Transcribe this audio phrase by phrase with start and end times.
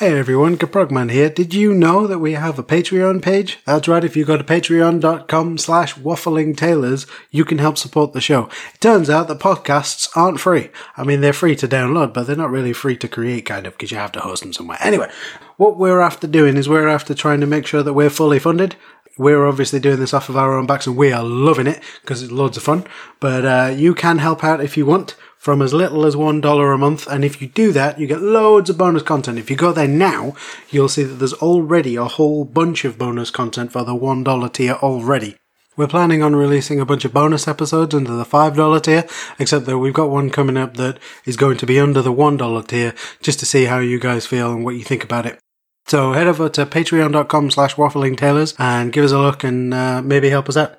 [0.00, 1.28] Hey everyone, Kaprogman here.
[1.28, 3.58] Did you know that we have a Patreon page?
[3.66, 8.48] That's right, if you go to patreon.com slash wafflingtailors, you can help support the show.
[8.72, 10.70] It turns out that podcasts aren't free.
[10.96, 13.74] I mean, they're free to download, but they're not really free to create, kind of,
[13.74, 14.78] because you have to host them somewhere.
[14.80, 15.10] Anyway,
[15.58, 18.76] what we're after doing is we're after trying to make sure that we're fully funded.
[19.18, 22.22] We're obviously doing this off of our own backs and we are loving it because
[22.22, 22.86] it's loads of fun.
[23.20, 26.78] But uh, you can help out if you want from as little as $1 a
[26.78, 27.06] month.
[27.06, 29.38] And if you do that, you get loads of bonus content.
[29.38, 30.36] If you go there now,
[30.68, 34.74] you'll see that there's already a whole bunch of bonus content for the $1 tier
[34.74, 35.38] already.
[35.78, 39.06] We're planning on releasing a bunch of bonus episodes under the $5 tier,
[39.38, 42.66] except that we've got one coming up that is going to be under the $1
[42.66, 45.38] tier, just to see how you guys feel and what you think about it.
[45.86, 50.28] So head over to patreon.com slash wafflingtailors and give us a look and uh, maybe
[50.28, 50.76] help us out.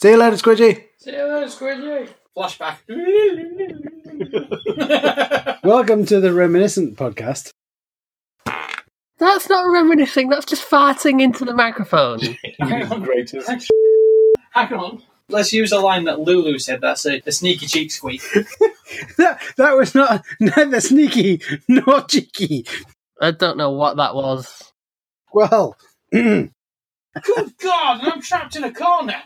[0.00, 0.86] See you later, Squidgy!
[0.98, 2.08] See you later, Squidgy.
[2.36, 2.78] Flashback.
[5.64, 7.50] Welcome to the Reminiscent podcast.
[9.18, 12.20] That's not reminiscing, that's just farting into the microphone.
[12.58, 13.02] Hang on.
[13.02, 13.50] Greatest.
[14.52, 15.02] Hang on.
[15.28, 16.80] Let's use a line that Lulu said.
[16.80, 18.22] That's a, a sneaky cheek squeak.
[19.16, 22.66] That, that was not neither sneaky nor cheeky.
[23.18, 24.70] I don't know what that was.
[25.32, 25.78] Well,
[26.12, 26.50] Good
[27.58, 29.16] God, and I'm trapped in a corner.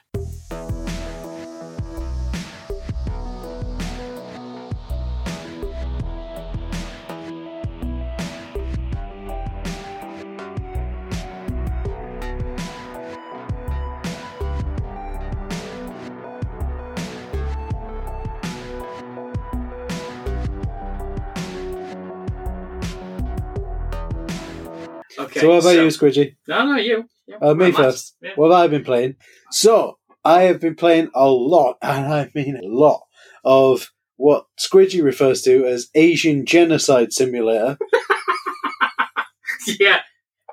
[25.19, 25.41] Okay.
[25.41, 26.37] so what about you, Squidgy?
[26.49, 27.09] No, no, you.
[27.27, 28.17] Yeah, Uh, me first.
[28.23, 28.33] Yeah.
[28.37, 29.17] What have I been playing?
[29.51, 33.03] So, I have been playing a lot, and I mean a lot,
[33.45, 37.77] of what Squidgy refers to as Asian Genocide Simulator.
[39.81, 40.01] yeah.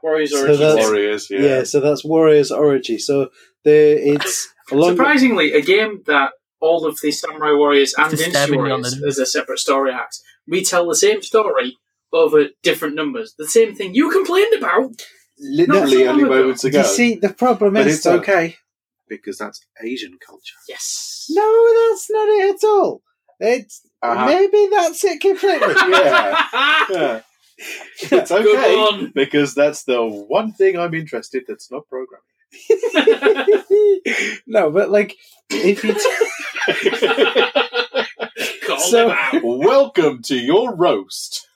[0.02, 0.60] Warriors So Origins.
[0.60, 1.40] that's- Warriors, yeah.
[1.40, 1.64] Yeah.
[1.64, 3.00] so that's Warriors Orochi.
[3.00, 3.30] So,
[3.64, 4.92] there it's a long.
[4.92, 8.82] Surprisingly, a game that all of the Samurai Warriors and Just Dynasty stabbing me on
[8.82, 11.78] Warriors the- as a separate story arcs, we tell the same story
[12.14, 13.34] over different numbers.
[13.38, 15.06] The same thing you complained about.
[15.40, 16.36] Literally so only ago.
[16.42, 16.80] moments ago.
[16.80, 17.96] You see, the problem but is.
[17.96, 18.56] it's that- okay
[19.10, 20.56] because that's Asian culture.
[20.70, 21.26] Yes.
[21.30, 23.02] No, that's not it at all.
[23.40, 24.26] It's Uh-huh.
[24.26, 25.74] maybe that's it completely.
[25.90, 26.46] Yeah.
[26.90, 27.22] yeah.
[28.12, 29.12] It's okay one.
[29.14, 32.22] because that's the one thing I'm interested that's not programming.
[34.48, 35.16] no, but like
[35.50, 35.94] if you
[38.66, 39.42] Call So- them out.
[39.44, 41.48] Welcome to your roast.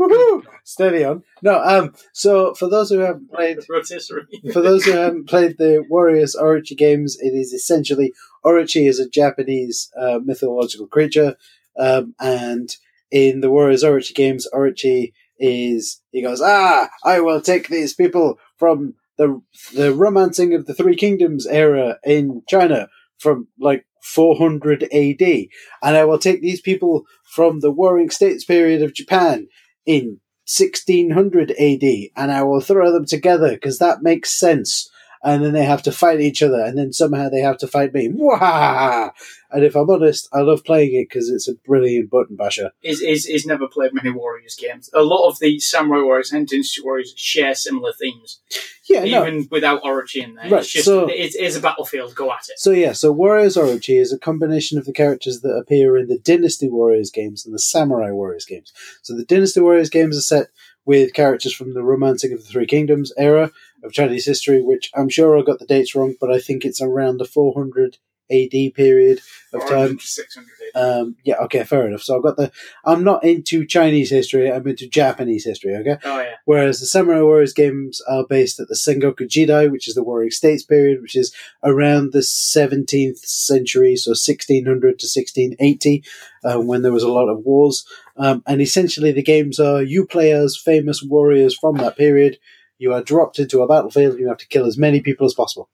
[0.00, 0.44] Woohoo!
[0.64, 1.22] steady on.
[1.42, 1.94] No, um.
[2.12, 4.26] So for those who haven't played, Rotisserie.
[4.52, 8.12] for those who haven't played the Warriors Orochi games, it is essentially
[8.44, 11.36] Orochi is a Japanese uh, mythological creature,
[11.78, 12.76] um, and
[13.10, 18.38] in the Warriors Orochi games, Orochi is he goes, ah, I will take these people
[18.56, 19.40] from the
[19.74, 22.88] the romancing of the Three Kingdoms era in China
[23.18, 28.82] from like 400 AD, and I will take these people from the Warring States period
[28.82, 29.48] of Japan
[29.86, 31.82] in 1600 AD,
[32.16, 34.90] and I will throw them together because that makes sense.
[35.24, 37.94] And then they have to fight each other, and then somehow they have to fight
[37.94, 38.08] me.
[38.08, 39.12] Mwah!
[39.52, 42.72] And if I'm honest, I love playing it because it's a brilliant button basher.
[42.82, 44.90] Is, is, is never played many Warriors games.
[44.94, 48.40] A lot of the Samurai Warriors and Dynasty Warriors share similar themes,
[48.88, 49.26] Yeah, no.
[49.26, 50.50] even without Orochi in there.
[50.50, 52.14] Right, it's just so- it is a battlefield.
[52.14, 52.58] Go at it.
[52.58, 56.18] So yeah, so Warriors Orochi is a combination of the characters that appear in the
[56.18, 58.72] Dynasty Warriors games and the Samurai Warriors games.
[59.02, 60.46] So the Dynasty Warriors games are set
[60.84, 65.08] with characters from the Romancing of the Three Kingdoms era of Chinese history, which I'm
[65.08, 67.98] sure I got the dates wrong, but I think it's around the 400
[68.30, 69.20] AD period
[69.52, 69.98] of time.
[69.98, 70.82] 600 AD.
[70.82, 72.02] Um, yeah, okay, fair enough.
[72.02, 72.50] So I've got the.
[72.84, 74.50] I'm not into Chinese history.
[74.50, 75.76] I'm into Japanese history.
[75.76, 75.98] Okay.
[76.04, 76.34] oh yeah.
[76.44, 80.30] Whereas the Samurai Warriors games are based at the Sengoku Jidai, which is the Warring
[80.30, 86.04] States period, which is around the 17th century, so 1600 to 1680,
[86.44, 87.86] um, when there was a lot of wars.
[88.16, 92.38] Um, and essentially, the games are you play as famous warriors from that period.
[92.82, 94.14] You are dropped into a battlefield.
[94.14, 95.68] and You have to kill as many people as possible.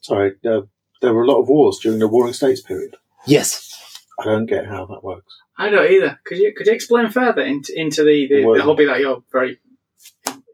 [0.00, 0.60] Sorry, uh,
[1.02, 2.94] there were a lot of wars during the Warring States period.
[3.26, 4.06] Yes.
[4.20, 5.34] I don't get how that works.
[5.58, 6.20] I don't either.
[6.24, 9.24] Could you could you explain further into, into the, the, Well- the hobby that you're
[9.32, 9.58] very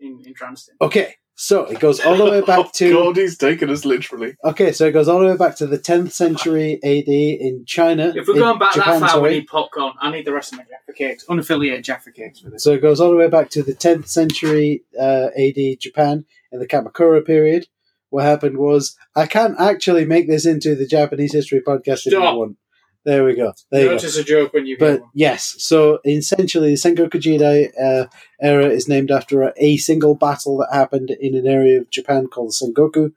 [0.01, 0.77] in, entranced in?
[0.81, 1.17] Okay.
[1.43, 2.93] So it goes all the way back oh, to.
[2.93, 4.37] God, he's taken us literally.
[4.45, 8.13] Okay, so it goes all the way back to the 10th century AD in China.
[8.15, 9.31] If we're going back Japan, that far, sorry.
[9.31, 9.95] we need popcorn.
[10.03, 12.63] I need the rest of my Jaffa cakes, unaffiliated Jaffa cakes for this.
[12.63, 16.59] So it goes all the way back to the 10th century uh, AD Japan in
[16.59, 17.69] the Kamakura period.
[18.11, 22.21] What happened was, I can't actually make this into the Japanese history podcast if you
[22.21, 22.59] want.
[23.05, 23.53] There we go.
[23.71, 23.93] There you go.
[23.95, 28.07] Notice a joke when you But yes, so essentially, the Sengoku Jidai uh,
[28.41, 32.27] era is named after a, a single battle that happened in an area of Japan
[32.27, 33.13] called Sengoku,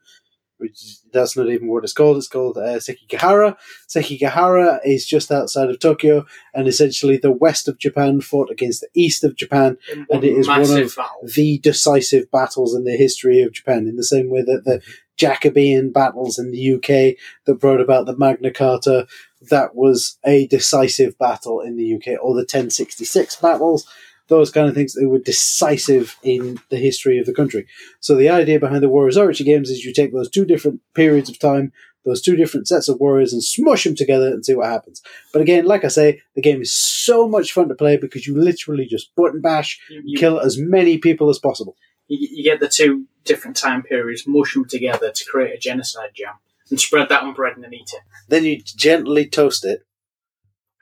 [0.56, 2.16] which that's not even what it's called.
[2.16, 3.56] It's called uh, Sekigahara.
[3.86, 8.88] Sekigahara is just outside of Tokyo, and essentially the west of Japan fought against the
[8.94, 9.76] east of Japan.
[9.92, 11.28] In and it is one of battle.
[11.34, 14.80] The decisive battles in the history of Japan, in the same way that the
[15.16, 17.16] Jacobean battles in the UK
[17.46, 19.06] that brought about the Magna Carta,
[19.50, 23.86] that was a decisive battle in the UK, or the 1066 battles,
[24.28, 27.66] those kind of things, they were decisive in the history of the country.
[28.00, 31.28] So the idea behind the Warriors Orochi games is you take those two different periods
[31.28, 31.72] of time,
[32.04, 35.02] those two different sets of warriors, and smush them together and see what happens.
[35.32, 38.38] But again, like I say, the game is so much fun to play because you
[38.38, 41.76] literally just button bash, You, you, kill as many people as possible.
[42.08, 46.10] you, you get the two different time periods, mush them together to create a genocide
[46.14, 46.34] jam,
[46.70, 48.00] and spread that on bread and then eat it.
[48.28, 49.80] Then you gently toast it,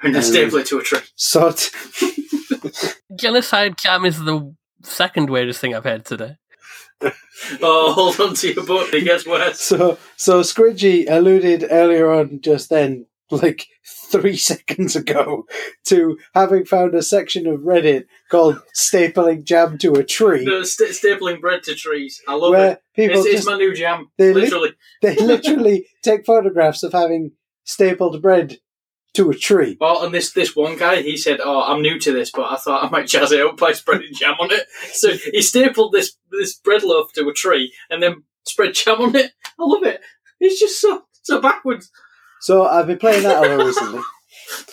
[0.02, 1.00] And then staple it to a tree.
[1.16, 1.70] sort
[3.18, 6.36] Genocide jam is the second weirdest thing I've heard today.
[7.60, 8.94] Oh, hold on to your butt.
[8.94, 9.60] It gets worse.
[9.60, 13.66] So, so Squidgy alluded earlier on, just then, like
[14.10, 15.44] three seconds ago,
[15.86, 20.90] to having found a section of Reddit called "Stapling Jam to a Tree," No, st-
[20.90, 22.20] stapling bread to trees.
[22.28, 22.82] I love where it.
[22.94, 24.10] people It's, it's my new jam.
[24.18, 24.70] they li- Literally.
[25.00, 27.32] they literally take photographs of having
[27.64, 28.58] stapled bread
[29.14, 29.76] to a tree.
[29.80, 32.56] Well, and this this one guy, he said, "Oh, I'm new to this, but I
[32.56, 36.16] thought I might jazz it up by spreading jam on it." So he stapled this
[36.30, 39.32] this bread loaf to a tree and then spread jam on it.
[39.58, 40.00] I love it.
[40.40, 41.90] It's just so so backwards.
[42.42, 44.02] So I've been playing that a lot recently,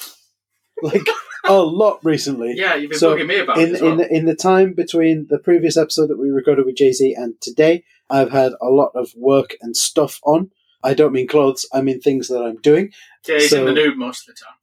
[0.81, 1.07] like
[1.45, 2.53] a lot recently.
[2.55, 3.91] Yeah, you've been So, bugging me about in it well.
[3.91, 7.13] in the, in the time between the previous episode that we recorded with Jay Z
[7.17, 10.51] and today, I've had a lot of work and stuff on.
[10.83, 12.91] I don't mean clothes; I mean things that I'm doing
[13.25, 14.53] he's so- in the nude most of the time.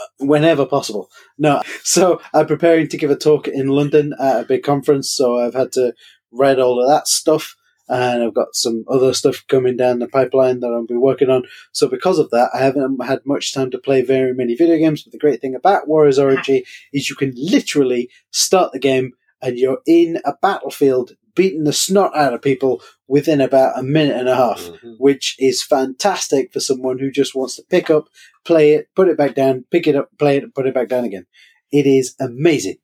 [0.00, 1.10] Uh, whenever possible.
[1.38, 5.38] No, so I'm preparing to give a talk in London at a big conference, so
[5.38, 5.92] I've had to
[6.32, 7.54] read all of that stuff.
[7.88, 11.44] And I've got some other stuff coming down the pipeline that I'll be working on.
[11.72, 15.02] So because of that, I haven't had much time to play very many video games.
[15.02, 19.58] But the great thing about Warriors Orochi is you can literally start the game and
[19.58, 24.28] you're in a battlefield beating the snot out of people within about a minute and
[24.28, 24.96] a half, Mhm.
[24.98, 28.08] which is fantastic for someone who just wants to pick up,
[28.44, 31.04] play it, put it back down, pick it up, play it, put it back down
[31.04, 31.26] again.
[31.70, 32.78] It is amazing.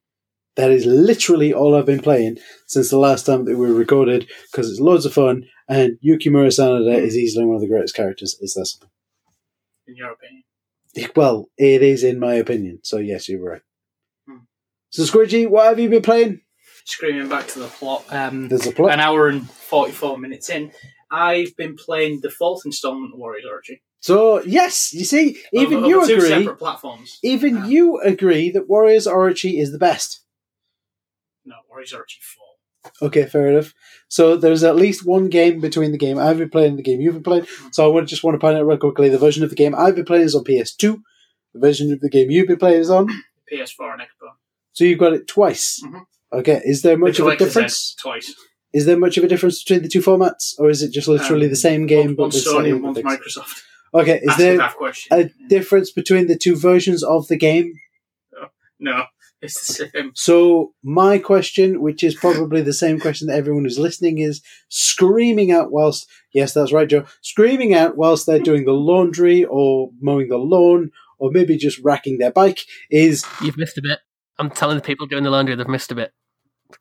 [0.56, 4.70] That is literally all I've been playing since the last time that we recorded because
[4.70, 8.36] it's loads of fun and Yukimura Sanada is easily one of the greatest characters.
[8.40, 8.90] Is that something?
[9.86, 10.44] In your opinion,
[11.16, 12.78] Well, it is in my opinion.
[12.84, 13.62] So yes, you're right.
[14.28, 14.38] Hmm.
[14.90, 16.40] So Squidgy, what have you been playing?
[16.86, 18.04] screaming back to the plot.
[18.10, 18.92] Um, There's a plot.
[18.92, 20.70] an hour and forty four minutes in,
[21.10, 23.80] I've been playing the fourth installment of Warriors Orochi.
[24.00, 26.28] So yes, you see, even over, you over two agree.
[26.28, 27.18] separate platforms.
[27.22, 30.20] Even Um, you agree that Warriors Orochi is the best.
[31.74, 32.44] Warriors Orochi four.
[33.08, 33.72] Okay, fair enough.
[34.08, 37.00] So there's at least one game between the game I've been playing and the game
[37.00, 37.46] you've been playing.
[37.72, 39.74] So I would just want to point out real quickly the version of the game
[39.74, 40.96] I've been playing is on PS2.
[41.54, 43.08] The version of the game you've been playing is on.
[43.50, 44.34] PS4 and Xbox.
[44.72, 45.80] So you've got it twice.
[45.84, 46.02] Mhm.
[46.32, 47.94] Okay, is there much The of a difference?
[47.94, 48.34] Twice.
[48.72, 51.44] Is there much of a difference between the two formats, or is it just literally
[51.46, 52.98] Um, the same game One, but one's Sony and one's?
[52.98, 53.62] Microsoft.
[53.94, 54.60] Okay, is Ask there
[55.12, 57.72] a difference between the two versions of the game?
[58.80, 59.04] no,
[59.44, 60.12] it's the same.
[60.14, 65.52] So my question, which is probably the same question that everyone who's listening is screaming
[65.52, 70.28] out whilst yes, that's right, Joe, screaming out whilst they're doing the laundry or mowing
[70.28, 72.60] the lawn or maybe just racking their bike
[72.90, 74.00] is You've missed a bit.
[74.38, 76.12] I'm telling the people doing the laundry they've missed a bit.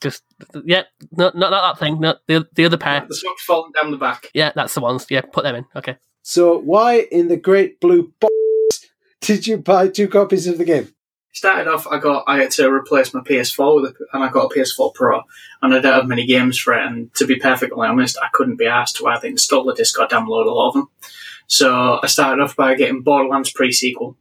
[0.01, 0.24] Just
[0.65, 2.00] yeah, no, not not that thing.
[2.00, 3.05] Not the the other pair.
[3.08, 4.27] The smoke's falling down the back.
[4.34, 5.05] Yeah, that's the ones.
[5.10, 5.65] Yeah, put them in.
[5.75, 5.98] Okay.
[6.24, 8.34] so why in the great blue box
[9.22, 10.93] did you buy two copies of the game?
[11.34, 14.52] Started off, I got I had to replace my PS4 with a, and I got
[14.52, 15.24] a PS4 Pro,
[15.63, 16.86] and I don't have many games for it.
[16.86, 20.08] And to be perfectly honest, I couldn't be asked to either install the disc or
[20.08, 20.90] download a lot of them.
[21.48, 24.16] So I started off by getting Borderlands pre-sequel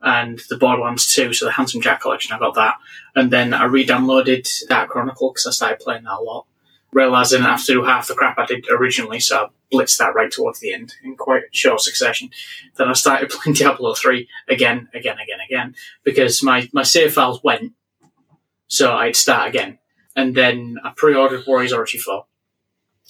[0.00, 2.34] and the Borderlands 2, so the Handsome Jack collection.
[2.34, 2.76] I got that,
[3.14, 6.46] and then I re-downloaded Dark Chronicle because I started playing that a lot.
[6.92, 9.98] Realising I didn't have to do half the crap I did originally, so I blitzed
[9.98, 12.30] that right towards the end in quite short succession.
[12.76, 17.42] Then I started playing Diablo 3 again, again, again, again because my, my save files
[17.42, 17.72] went,
[18.66, 19.78] so I'd start again.
[20.14, 22.26] And then I pre-ordered Warriors Orochi 4,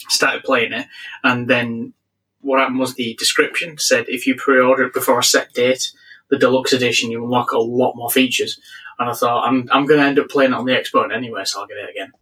[0.09, 0.87] started playing it,
[1.25, 1.95] and then
[2.43, 5.93] what happened was the description said if you pre-order it before a set date,
[6.29, 8.61] the deluxe edition, you unlock a lot more features.
[8.99, 11.45] And I thought, I'm, I'm going to end up playing it on the Xbox anyway,
[11.45, 12.13] so I'll get it again.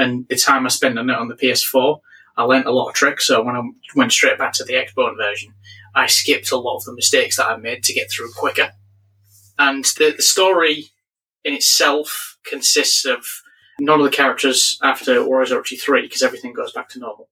[0.00, 2.00] And the time I spent on it on the PS4,
[2.36, 3.62] I learnt a lot of tricks, so when I
[3.94, 5.54] went straight back to the Xbox version,
[5.94, 8.72] I skipped a lot of the mistakes that I made to get through quicker
[9.58, 10.86] And the, the story
[11.44, 13.26] in itself consists of
[13.80, 17.28] none of the characters after Warriors Orochi 3 because everything goes back to normal.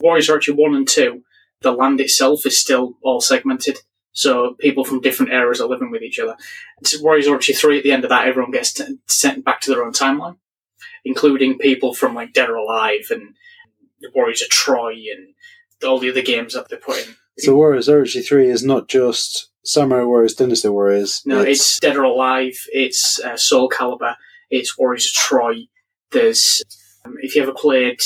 [0.00, 1.22] Warriors Orochi 1 and 2,
[1.62, 3.78] the land itself is still all segmented.
[4.12, 6.36] So people from different eras are living with each other.
[7.00, 9.84] Warriors Orochi 3, at the end of that, everyone gets t- sent back to their
[9.84, 10.36] own timeline,
[11.04, 13.34] including people from like Dead or Alive and
[14.00, 15.34] the Warriors of Troy and
[15.84, 17.16] all the other games that they put in.
[17.38, 21.22] So Warriors Orochi 3 is not just Samurai Warriors, Dynasty Warriors.
[21.24, 24.16] No, it's, Dead or Alive, it's uh, Soul Calibur,
[24.50, 25.66] it's Warriors of Troy.
[26.10, 26.62] There's,
[27.04, 28.00] um, if you ever played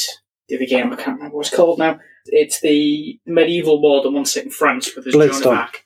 [0.48, 1.98] the other game, I can't remember what it's called now.
[2.26, 5.82] It's the medieval war, the one set in France with there's Joan of Arc.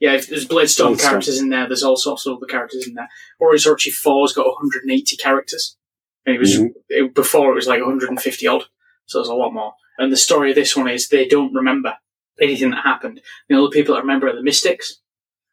[0.00, 1.00] Yeah, there's Bladestorm Bladestorm.
[1.00, 1.66] characters in there.
[1.66, 3.08] There's all sorts of other characters in there.
[3.38, 5.76] Warriors Orochi 4's got 180 characters.
[6.26, 6.70] And it was Mhm.
[6.88, 8.64] it, before it was like 150 odd,
[9.06, 9.74] so there's a lot more.
[9.98, 11.96] And the story of this one is they don't remember
[12.40, 13.20] anything that happened.
[13.48, 15.00] The only people that remember are the Mystics.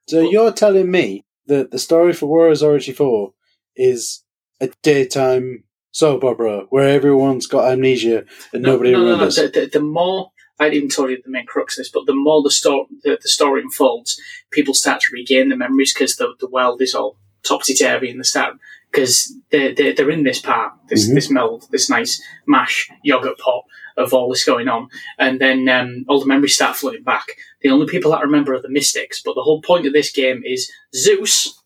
[0.08, 3.34] So you're telling me that the story for War Warriors Orochi 4
[3.76, 4.24] is
[4.62, 8.24] a daytime soap opera where everyone's got amnesia
[8.54, 9.12] and nobody no, no, no.
[9.12, 9.36] remembers?
[9.36, 12.06] The, the, the more I didn't even told you the main crux of this, but
[12.06, 14.20] the more the story the, the story unfolds,
[14.52, 18.20] people start to regain the memories because the the world is all topsy turvy and
[18.20, 18.56] the start
[18.92, 21.16] because they're, they're they're in this part, this Mhm.
[21.16, 23.64] this meld, this nice mash yogurt pot
[23.98, 27.28] of all this going on, and then um, all the memories start flooding back.
[27.62, 30.42] The only people that remember are the mystics, but the whole point of this game
[30.46, 31.62] is Zeus,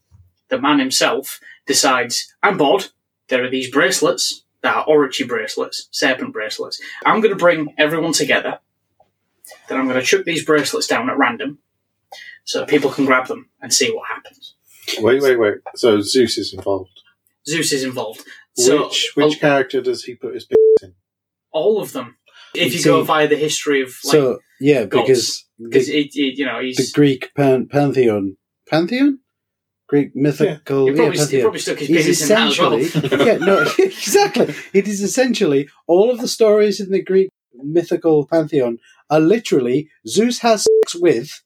[0.50, 2.88] the man himself, decides I'm bored.
[3.28, 6.82] There are these bracelets that are Orochi bracelets, serpent bracelets.
[7.06, 8.60] I'm going to bring everyone together.
[9.70, 11.60] Then I'm going to chuck these bracelets down at random
[12.46, 14.56] so people can grab them and see what happens.
[15.00, 15.56] Wait, wait, wait.
[15.76, 17.03] So Zeus is involved.
[17.48, 18.24] Zeus is involved.
[18.56, 20.94] So which which all, character does he put his b- in?
[21.52, 22.18] all of them.
[22.56, 25.08] If you See- go via the history of like, so, yeah, gods.
[25.08, 28.38] because because the, it, it, you know, the Greek pan- pantheon.
[28.70, 29.20] Pantheon?
[29.90, 30.86] Greek mythical.
[30.86, 31.42] he yeah, probably, he pantheon.
[31.44, 32.80] probably stuck his He's penis in that as well.
[33.28, 34.54] yeah, no, exactly.
[34.74, 38.78] It is essentially all of the stories in the Greek mythical pantheon
[39.10, 41.42] are literally Zeus has sex with,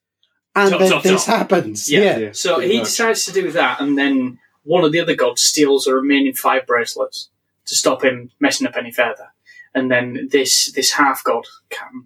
[0.54, 1.36] and Dot, then dot, this dot.
[1.38, 1.90] happens.
[1.90, 2.00] Yeah.
[2.00, 2.18] Yeah.
[2.18, 2.86] Yeah, So he much.
[2.88, 4.38] decides to do that, and then
[4.68, 7.30] one of the other gods steals the remaining five bracelets
[7.64, 9.32] to stop him messing up any further.
[9.74, 11.44] And then this this half god,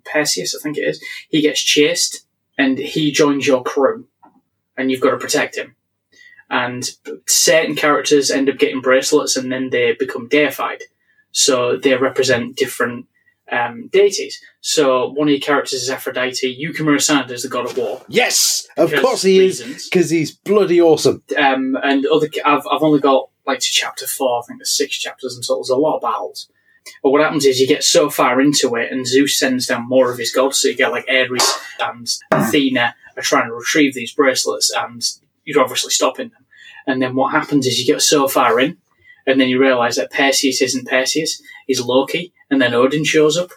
[0.05, 2.25] Perseus, I think it is, he gets chased,
[2.57, 4.07] and he joins your crew,
[4.77, 5.75] and you've got to protect him.
[6.51, 6.89] And
[7.27, 10.83] certain characters end up getting bracelets, and then they become deified.
[11.33, 13.07] So they represent different
[13.53, 14.41] um, deities.
[14.61, 16.59] So one of your characters is Aphrodite.
[16.59, 18.03] Yukimura Sanada is the god of war.
[18.09, 21.23] Yes, of course he is, because he's bloody awesome.
[21.37, 24.41] um, and other I've, I've only got like to chapter four.
[24.43, 26.49] I think there's six chapters, and so there's a lot of battles.
[27.03, 30.11] But what happens is you get so far into it, and Zeus sends down more
[30.11, 30.59] of his gods.
[30.59, 35.03] So you get like Ares and Athena are trying to retrieve these bracelets, and
[35.45, 36.47] you're obviously stopping them.
[36.87, 38.79] And then what happens is you get so far in,
[39.27, 43.51] and then you realise that Perseus isn't Perseus, he's Loki, and then Odin shows up.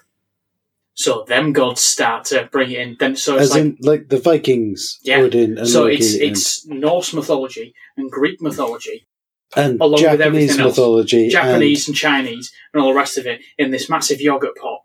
[0.98, 2.95] So them gods start to bring it in.
[3.00, 5.19] Then so it's As like in, like the Vikings, Yeah.
[5.19, 9.05] Odin and so Loki, it's and- it's Norse mythology and Greek mythology
[9.55, 10.72] and, along with Japanese everything else.
[10.77, 14.79] mythology, Japanese and, Chinese and all the rest of it in this massive yogurt pot.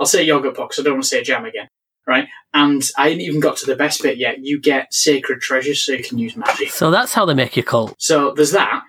[0.00, 1.68] I'll say yogurt pot because I don't want to say jam again,
[2.08, 2.26] right?
[2.52, 4.38] And I ain't even got to the best bit yet.
[4.40, 6.70] You get sacred treasures so you can use magic.
[6.70, 7.94] So that's how they make your cult.
[7.98, 8.82] So there's that,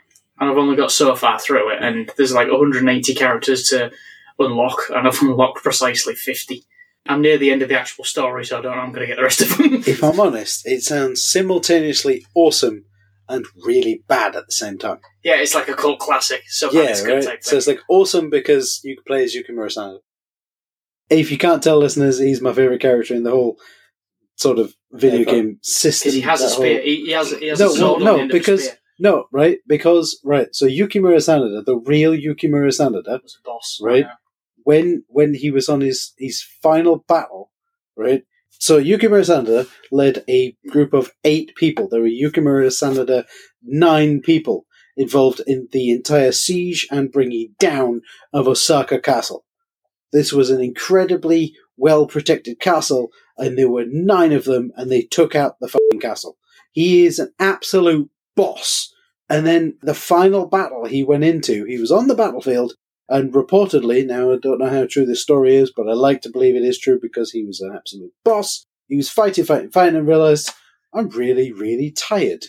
[0.44, 3.92] and I've only got so far through it, and there's like 180 characters to
[4.40, 6.64] unlock, and I've unlocked precisely 50.
[7.06, 9.08] I'm near the end of the actual story, so I don't know I'm going to
[9.08, 9.84] get the rest of them.
[9.88, 12.86] If I'm honest, it sounds simultaneously awesome
[13.30, 15.00] and really bad at the same time.
[15.24, 16.44] yeah, it's like a cult classic.
[16.48, 17.44] So Yeah, right.
[17.44, 20.00] So it's like awesome because you can play as Yukimura Sanada.
[21.10, 23.58] If you can't tell, listeners, he's my favorite character in the whole
[24.36, 26.08] sort of video Yeah, game system.
[26.10, 26.76] Because he has a spear.
[26.78, 28.80] whole- He, he has, he has No, a sword no, end because- of a spear.
[29.00, 29.60] No, right?
[29.68, 33.80] Because right, so Yukimura Sanada, the real Yukimura Sanada, was a boss.
[33.82, 34.06] Right.
[34.64, 37.52] when when he was on his his final battle,
[37.98, 38.24] right?
[38.50, 41.88] So Yukimura Sanada led a group of eight people.
[41.90, 43.26] There were Yukimura Sanada
[43.62, 49.44] nine people involved in the entire siege and bringing down of Osaka Castle.
[50.12, 55.02] This was an incredibly well protected castle, and there were nine of them, and they
[55.02, 56.38] took out the fucking castle.
[56.72, 58.94] He is an absolute boss.
[59.30, 62.74] And then the final battle he went into, he was on the battlefield,
[63.10, 66.32] and reportedly, now I don't know how true this story is, but I like to
[66.32, 68.66] believe it is true because he was an absolute boss.
[68.88, 70.52] He was fighting, fighting, fighting, and realized,
[70.94, 72.46] I'm really, really tired.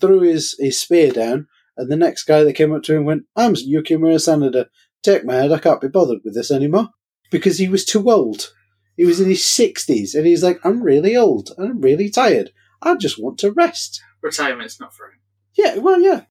[0.00, 3.24] Threw his, his spear down, and the next guy that came up to him went,
[3.34, 4.66] I'm Yukimura Sanada.
[5.02, 6.90] Take my head, I can't be bothered with this anymore.
[7.30, 8.52] Because he was too old.
[8.96, 12.50] He was in his 60s, and he's like, I'm really old, and I'm really tired.
[12.80, 14.00] I just want to rest.
[14.22, 15.18] Retirement's not for him.
[15.56, 16.22] Yeah, well, yeah.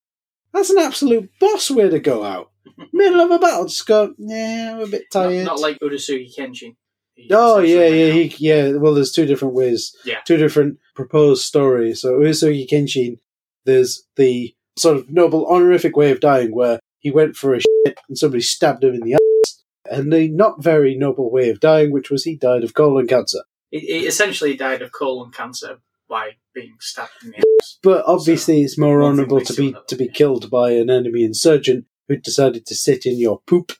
[0.52, 2.50] That's an absolute boss way to go out.
[2.92, 5.44] Middle of a battle, just go, yeah, I'm a bit Not, tired.
[5.44, 6.76] not like Uesugi Kenshin.
[7.14, 8.72] He Oh yeah, yeah, he, yeah.
[8.72, 9.94] Well, there's two different ways.
[10.04, 10.20] Yeah.
[10.26, 12.02] Two different proposed stories.
[12.02, 13.18] So Uesugi Kenshin,
[13.64, 17.98] there's the sort of noble honorific way of dying where he went for a shit
[18.08, 21.90] and somebody stabbed him in the ass, and the not very noble way of dying,
[21.90, 23.40] which was he died of colon cancer.
[23.70, 27.78] He, he essentially died of colon cancer by being stabbed in the ass.
[27.82, 32.16] But obviously, it's more honourable to be to be killed by an enemy insurgent who
[32.16, 33.72] decided to sit in your poop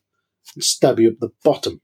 [0.54, 1.80] and stab you up the bottom.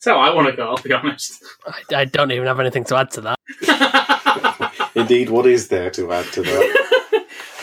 [0.00, 1.44] So I want to go, I'll be honest.
[1.66, 4.90] I, I don't even have anything to add to that.
[4.96, 6.78] Indeed, what is there to add to that?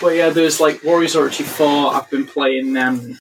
[0.01, 1.93] But yeah, there's like Warriors Orochi 4.
[1.93, 2.77] I've been playing.
[2.77, 3.17] Um,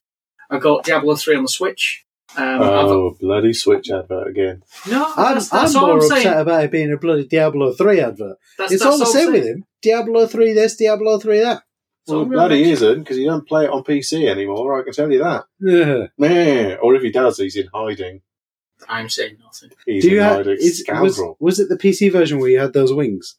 [0.49, 2.05] I got Diablo 3 on the Switch.
[2.37, 4.61] Um, oh, bloody Switch advert again.
[4.85, 6.37] I've, no, I'm, that's, that's I'm all more I'm upset saying.
[6.39, 8.37] about it being a bloody Diablo 3 advert.
[8.57, 9.65] That's, it's that's all the same with him.
[9.81, 11.63] Diablo 3 this, Diablo 3 that.
[12.07, 14.93] So Well, bloody mention- isn't, because he don't play it on PC anymore, I can
[14.93, 15.45] tell you that.
[15.59, 16.07] Yeah.
[16.17, 16.75] Meh.
[16.75, 18.21] Or if he does, he's in hiding.
[18.87, 19.71] I'm saying nothing.
[19.85, 20.53] He's Do you in have, hiding.
[20.53, 20.79] is, was,
[21.15, 21.37] Scoundrel.
[21.39, 23.37] was it the PC version where you had those wings?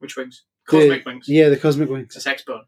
[0.00, 0.42] Which wings?
[0.68, 1.28] The- Cosmic wings.
[1.28, 2.16] Yeah, the cosmic wings.
[2.16, 2.64] It's X-Bone.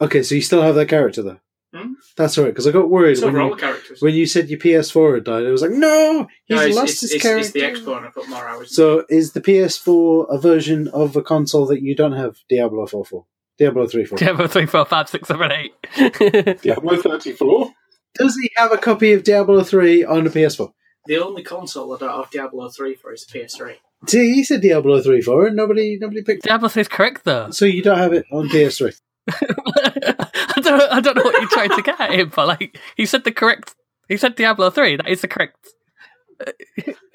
[0.00, 1.40] Okay, so you still have that character though.
[1.74, 1.92] Hmm?
[2.16, 4.00] That's all right because I got worried It's when overall you, characters.
[4.00, 5.46] when you said your PS4 had died.
[5.46, 7.40] I was like, no, he's no, it's, lost it's, his it's, character.
[7.40, 8.04] it's the X-Bone.
[8.06, 8.74] I put more hours.
[8.74, 13.04] So is the PS4 a version of a console that you don't have Diablo 4
[13.04, 13.26] for?
[13.58, 14.16] Diablo 3 for?
[14.16, 15.52] Diablo 3, 4, 5, 6, 7,
[15.96, 16.62] 8.
[16.62, 17.72] Diablo 34?
[18.14, 20.72] Does he have a copy of Diablo 3 on the PS4?
[21.08, 23.76] the only console I don't have Diablo 3 for is PS3.
[24.06, 26.44] See, he said Diablo 3 for and nobody nobody picked.
[26.44, 27.50] Diablo 3 is correct, though.
[27.50, 28.94] So you don't have it on PS3.
[30.68, 33.06] I, don't, I don't know what you're trying to get at him, but like, he
[33.06, 33.74] said the correct.
[34.08, 34.96] He said Diablo 3.
[34.96, 35.56] That is the correct.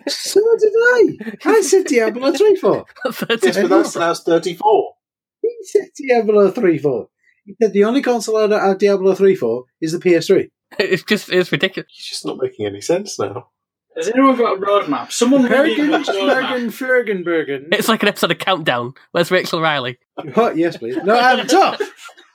[0.08, 1.18] so did I.
[1.46, 2.86] I said Diablo three four.
[3.06, 4.94] Yes, but that's, that's 34.
[5.42, 7.08] He said Diablo three four.
[7.46, 10.50] He said the only console I don't have Diablo 3 for is the PS3.
[10.80, 11.88] It's just, it's ridiculous.
[11.90, 13.50] It's just not making any sense now.
[13.96, 15.12] Has anyone got a roadmap?
[15.12, 16.50] Someone really Bergen, got a roadmap.
[16.52, 17.68] Bergen, Flurgen, Bergen.
[17.74, 18.94] It's like an episode of Countdown.
[19.12, 20.00] Where's Rachel Riley?
[20.34, 20.58] What?
[20.58, 20.98] Yes, please.
[21.04, 21.80] No, I'm top.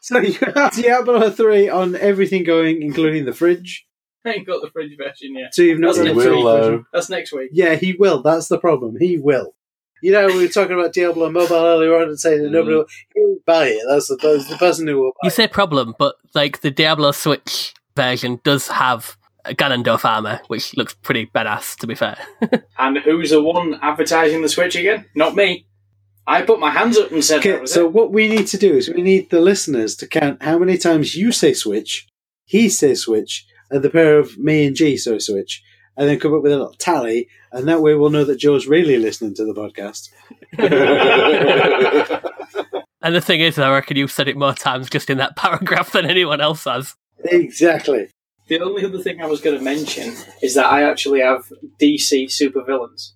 [0.09, 3.87] So you have Diablo 3 on everything going, including the fridge.
[4.25, 5.55] I ain't got the fridge version yet.
[5.55, 6.43] So you've not That's got next the week.
[6.43, 6.87] fridge version.
[6.95, 7.51] That's next week.
[7.53, 8.23] Yeah, he will.
[8.23, 8.97] That's the problem.
[8.99, 9.55] He will.
[10.03, 12.79] You know, we were talking about Diablo Mobile earlier on and saying that nobody mm.
[12.79, 13.83] will he'll buy it.
[13.87, 17.13] That's the, that's the person who will buy You say problem, but like the Diablo
[17.13, 22.17] Switch version does have a Ganondorf armor, which looks pretty badass, to be fair.
[22.79, 25.05] And who's the one advertising the Switch again?
[25.15, 25.67] Not me.
[26.29, 27.93] I put my hands up and said that Okay, was so it.
[27.93, 31.17] what we need to do is we need the listeners to count how many times
[31.17, 32.07] you say Switch,
[32.45, 35.63] he says Switch, and the pair of me and G say Switch,
[35.97, 38.67] and then come up with a little tally, and that way we'll know that Joe's
[38.67, 40.11] really listening to the podcast.
[43.01, 45.93] And the thing is, I reckon you've said it more times just in that paragraph
[45.93, 46.97] than anyone else has.
[47.25, 48.11] Exactly.
[48.49, 51.45] The only other thing I was going to mention is that I actually have
[51.81, 53.13] DC supervillains.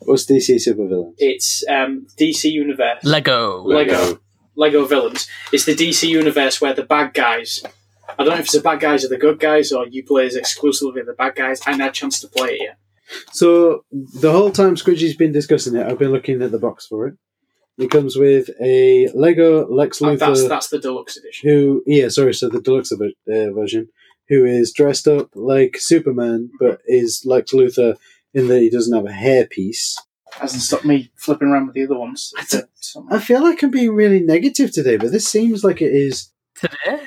[0.00, 1.14] What's DC Supervillain?
[1.18, 3.02] It's um, DC Universe.
[3.02, 3.62] Lego.
[3.62, 4.20] Lego.
[4.56, 5.28] Lego villains.
[5.52, 7.62] It's the DC universe where the bad guys.
[8.08, 10.26] I don't know if it's the bad guys or the good guys, or you play
[10.26, 11.60] as exclusively the bad guys.
[11.60, 12.78] I haven't had a chance to play it yet.
[13.32, 17.06] So the whole time Squidgy's been discussing it, I've been looking at the box for
[17.06, 17.14] it.
[17.78, 21.48] It comes with a Lego Lex that's Luthor, that's the deluxe edition.
[21.48, 23.88] who yeah, sorry, so the deluxe of it, uh, version,
[24.28, 27.96] who is dressed up like Superman, but is Lex Luthor
[28.36, 29.94] in that he doesn't have a hairpiece.
[30.32, 32.34] Hasn't stopped me flipping around with the other ones.
[32.36, 35.92] I uh, I feel like I'm being really negative today, but this seems like it
[35.92, 36.30] is.
[36.54, 37.06] Today?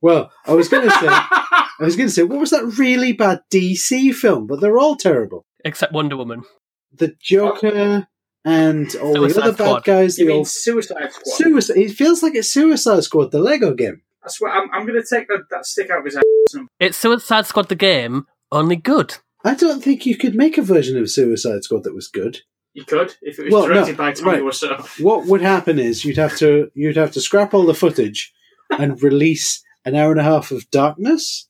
[0.00, 3.12] Well, I was going to say, I was going to say, what was that really
[3.12, 4.46] bad DC film?
[4.46, 5.44] But they're all terrible.
[5.64, 6.44] Except Wonder Woman.
[6.92, 8.06] The Joker
[8.44, 10.18] and all the Suicide other bad guys.
[10.18, 11.36] you The mean old Suicide Squad?
[11.36, 11.76] Suicide.
[11.76, 14.02] It feels like it's Suicide Squad, the Lego game.
[14.22, 16.62] I swear, I'm, I'm going to take that, that stick out of his ass.
[16.78, 19.16] It's Suicide Squad the game, only good.
[19.44, 22.40] I don't think you could make a version of Suicide Squad that was good.
[22.74, 24.42] You could if it was Well, no, directed by Tommy right.
[24.42, 25.02] Wiseau.
[25.02, 28.32] What would happen is you'd have to you'd have to scrap all the footage
[28.70, 31.48] and release an hour and a half of darkness.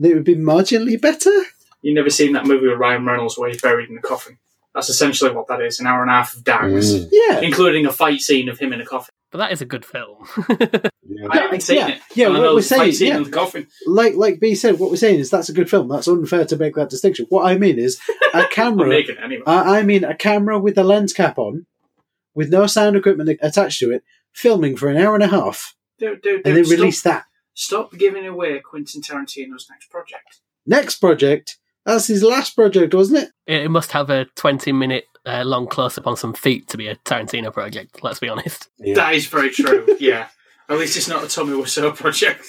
[0.00, 1.30] It would be marginally better.
[1.82, 4.38] You've never seen that movie with Ryan Reynolds where he's buried in a coffin.
[4.74, 7.08] That's essentially what that is—an hour and a half of darkness, Mm.
[7.10, 9.12] Yeah, including a fight scene of him in a coffin.
[9.30, 10.26] But that is a good film.
[11.10, 11.26] Yeah.
[11.30, 12.00] I haven't seen yeah, it.
[12.14, 13.16] yeah, what we're saying, scene yeah.
[13.16, 13.66] in the coffin.
[13.86, 15.88] like like B said, what we're saying is that's a good film.
[15.88, 17.24] That's unfair to make that distinction.
[17.30, 17.98] What I mean is
[18.34, 18.94] a I'm camera.
[18.94, 19.42] anyway.
[19.46, 21.66] I I mean a camera with a lens cap on,
[22.34, 26.20] with no sound equipment attached to it, filming for an hour and a half, dude,
[26.20, 27.24] dude, and dude, then release that.
[27.54, 30.40] stop, stop giving away Quentin Tarantino's next project.
[30.66, 31.56] Next project.
[31.86, 33.30] That's his last project, wasn't it?
[33.46, 36.76] it it must have a 20 minute uh, long close up on some feet to
[36.76, 38.68] be a Tarantino project, let's be honest.
[38.78, 38.94] Yeah.
[38.94, 39.86] That is very true.
[40.00, 40.28] yeah,
[40.68, 42.46] At least it's not a Tommy Wiseau project.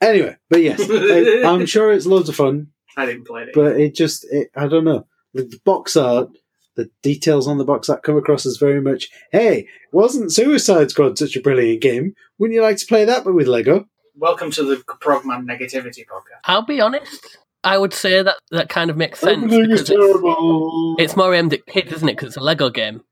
[0.00, 2.68] Anyway, but yes, I, I'm sure it's loads of fun.
[2.96, 3.50] I didn't play it.
[3.54, 5.06] but it just it, I don't know.
[5.34, 6.30] The box art,
[6.76, 11.18] the details on the box art come across as very much, hey, wasn't Suicide Squad
[11.18, 12.14] such a brilliant game?
[12.38, 13.86] Wouldn't you like to play that but with Lego?
[14.16, 16.40] Welcome to the Progman Negativity Podcast.
[16.44, 17.38] I'll be honest.
[17.64, 21.34] I would say that that kind of makes sense Everything is because it's, it's more
[21.34, 22.12] aimed at kids, isn't it?
[22.12, 23.02] Because it's a Lego game.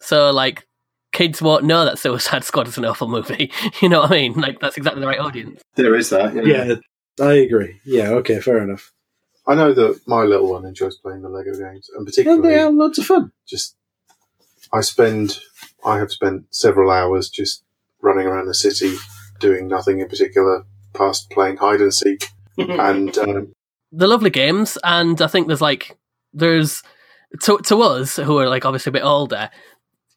[0.00, 0.66] So like,
[1.12, 3.50] kids won't know that Suicide Squad is an awful movie.
[3.82, 4.34] you know what I mean?
[4.34, 5.62] Like that's exactly the right audience.
[5.76, 6.34] There is that.
[6.34, 6.64] Yeah.
[6.64, 6.74] yeah,
[7.24, 7.80] I agree.
[7.84, 8.92] Yeah, okay, fair enough.
[9.46, 12.60] I know that my little one enjoys playing the Lego games, and And particularly they
[12.60, 13.32] are loads of fun.
[13.46, 13.76] just
[14.72, 15.38] I spend
[15.84, 17.62] I have spent several hours just
[18.00, 18.96] running around the city
[19.40, 20.64] doing nothing in particular
[20.94, 23.54] past playing hide and seek and um,
[23.96, 25.96] They're lovely games, and I think there's like
[26.32, 26.82] there's
[27.42, 29.50] to to us who are like obviously a bit older.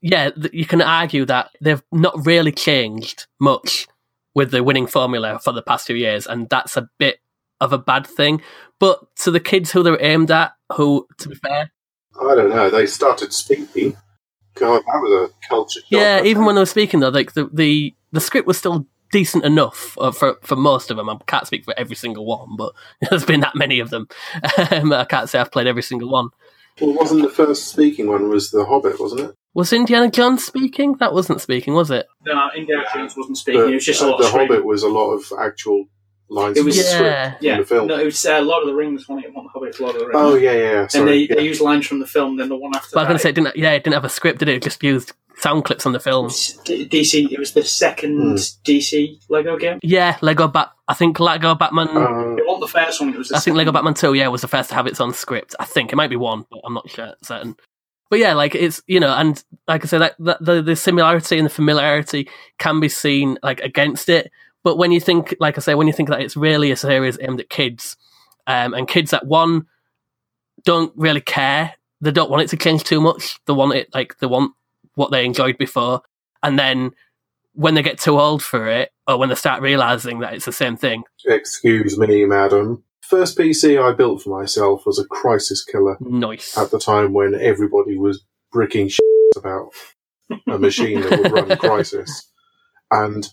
[0.02, 3.88] Yeah, th- you can argue that they've not really changed much
[4.36, 7.20] with the winning formula for the past few years, and that's a bit
[7.60, 8.42] of a bad thing.
[8.80, 11.72] But to the kids who they're aimed at, who, to be fair,
[12.20, 13.96] I don't know they started speaking.
[14.56, 17.96] God, that was a culture yeah, even when they were speaking though, like the the,
[18.12, 21.10] the script was still decent enough uh, for for most of them.
[21.10, 22.74] I can't speak for every single one, but
[23.10, 24.08] there's been that many of them.
[24.72, 26.30] Um, I can't say I've played every single one.
[26.82, 29.36] well, it wasn't the first speaking one was the Hobbit, wasn't it?
[29.54, 30.98] Was Indiana Jones speaking?
[31.00, 32.06] That wasn't speaking, was it?
[32.26, 33.62] no, Indiana Jones wasn't speaking.
[33.62, 34.48] The, it was just a uh, lot the screaming.
[34.50, 35.86] Hobbit was a lot of actual
[36.30, 37.28] lines It from was- the Yeah.
[37.30, 37.88] script Yeah, the film.
[37.88, 39.08] no, it was uh, Lord of the Rings.
[39.10, 40.20] One, one Hobbit, Lord of the Rings.
[40.20, 40.62] oh yeah, yeah.
[40.72, 40.88] yeah.
[41.00, 41.36] and they, yeah.
[41.36, 42.38] they used lines from the film.
[42.38, 43.96] Then the one after But I was going to say, it didn't, yeah, it didn't
[43.96, 44.56] have a script, did it?
[44.58, 46.28] It just used sound clips on the film.
[46.28, 47.32] DC.
[47.32, 48.36] It was the second Hmm.
[48.64, 49.80] DC Lego game.
[49.84, 50.72] Yeah, Lego Bat.
[50.88, 51.90] I think Lego Batman.
[51.90, 53.10] Uh, It wasn't the first one.
[53.14, 53.30] It was.
[53.30, 53.74] The I think Lego second.
[53.86, 55.56] Batman 2, yeah, was the first to have its own script.
[55.60, 57.56] I think it might be one, but I'm not sure certain.
[58.10, 61.38] But yeah, like it's you know, and like I said, that, that the the similarity
[61.38, 64.32] and the familiarity can be seen like against it.
[64.64, 67.18] But when you think, like I say, when you think that it's really a series
[67.22, 67.98] aimed at kids,
[68.48, 69.66] um, and kids that one
[70.64, 73.40] don't really care, they don't want it to change too much.
[73.46, 74.54] They want it like they want
[74.98, 76.02] what they enjoyed before,
[76.42, 76.92] and then
[77.54, 80.52] when they get too old for it, or when they start realizing that it's the
[80.52, 82.84] same thing, excuse me, madam.
[83.02, 85.98] First PC I built for myself was a Crysis Killer.
[86.02, 86.58] nice.
[86.58, 89.02] at the time when everybody was bricking shit
[89.38, 89.70] about
[90.50, 92.10] a machine that would run Crysis.
[92.92, 93.28] And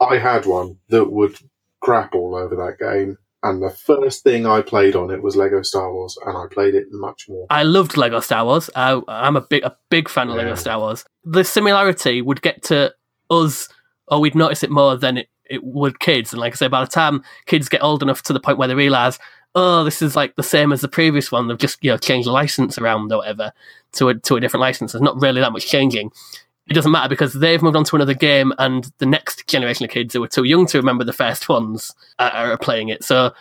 [0.00, 1.36] I had one that would
[1.80, 3.18] crap all over that game.
[3.42, 6.74] And the first thing I played on it was Lego Star Wars, and I played
[6.74, 7.46] it much more.
[7.48, 8.68] I loved Lego Star Wars.
[8.76, 11.04] I, I'm a big a big fan of Lego Star Wars.
[11.24, 12.94] The similarity would get to
[13.30, 13.68] us,
[14.08, 16.32] or we'd notice it more than it, it would kids.
[16.32, 18.68] And like I say, by the time kids get old enough to the point where
[18.68, 19.18] they realise,
[19.54, 21.48] oh, this is like the same as the previous one.
[21.48, 23.52] They've just you know changed the license around or whatever
[23.92, 24.92] to a to a different license.
[24.92, 26.12] There's not really that much changing.
[26.70, 29.90] It doesn't matter because they've moved on to another game, and the next generation of
[29.90, 33.02] kids who are too young to remember the first ones are, are playing it.
[33.02, 33.32] So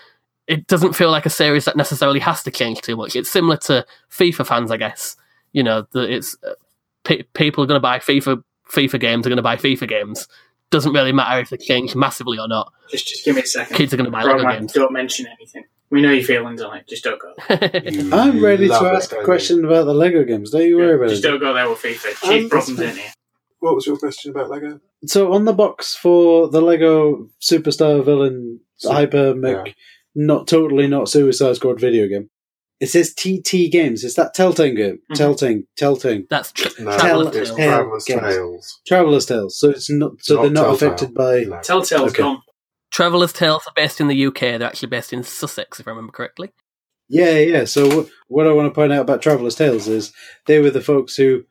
[0.47, 3.15] it doesn't feel like a series that necessarily has to change too much.
[3.15, 5.15] It's similar to FIFA fans, I guess.
[5.53, 6.53] You know, the, it's uh,
[7.03, 10.27] pe- people are going to buy FIFA FIFA games are going to buy FIFA games.
[10.71, 12.71] Doesn't really matter if they change massively or not.
[12.89, 13.75] Just, just give me a second.
[13.75, 14.73] Kids are going to buy Lego games.
[14.73, 15.65] don't mention anything.
[15.91, 16.87] We know your feelings on it.
[16.87, 17.33] Just don't go.
[17.91, 20.51] You I'm ready to love it, ask a question about the Lego games.
[20.51, 21.27] Don't you worry about Just it.
[21.27, 22.43] don't go there with FIFA.
[22.43, 23.11] Um, problems in here.
[23.59, 24.79] What was your question about Lego?
[25.05, 29.73] So on the box for the Lego Superstar Villain So- Hyper Mech, yeah.
[30.15, 32.29] not totally not Suicide Squad video game.
[32.79, 34.05] It says TT Games.
[34.05, 34.99] Is that Telltale game?
[35.11, 35.15] Mhm.
[35.15, 37.57] Telltale, Telltale, That's tr- No, Traveler's it's Tales.
[37.57, 37.67] Tale.
[37.67, 38.21] Traveller's Games.
[38.21, 38.79] Tales.
[38.87, 39.59] Traveler's Tales.
[39.59, 40.11] So it's not.
[40.21, 40.87] So Not they're not Telltale.
[40.87, 41.39] affected by.
[41.41, 41.59] No.
[41.61, 42.23] Telltale's Okay.
[42.23, 42.41] gone.
[42.91, 44.57] Traveller's Tales are based in the UK.
[44.57, 46.51] They're actually based in Sussex, if I remember correctly.
[47.09, 47.65] Yeah, yeah.
[47.65, 50.13] So what, what I want to point out about Traveler's Tales is
[50.45, 51.43] they were the folks who.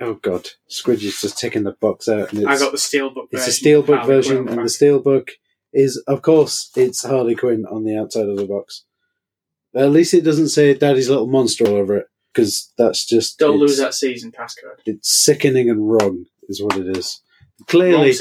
[0.00, 3.30] Oh God, Squidgy's just taking the box out, and it's, I got the steelbook.
[3.30, 3.32] Version.
[3.32, 3.82] It's a version.
[3.82, 5.30] steelbook Harley version, Quinn and the steelbook
[5.72, 8.84] is, of course, it's Harley Quinn on the outside of the box.
[9.74, 13.58] At least it doesn't say Daddy's Little Monster all over it, because that's just Don't
[13.58, 14.80] lose that season passcode.
[14.84, 17.20] It's sickening and wrong, is what it is.
[17.66, 18.14] Clearly,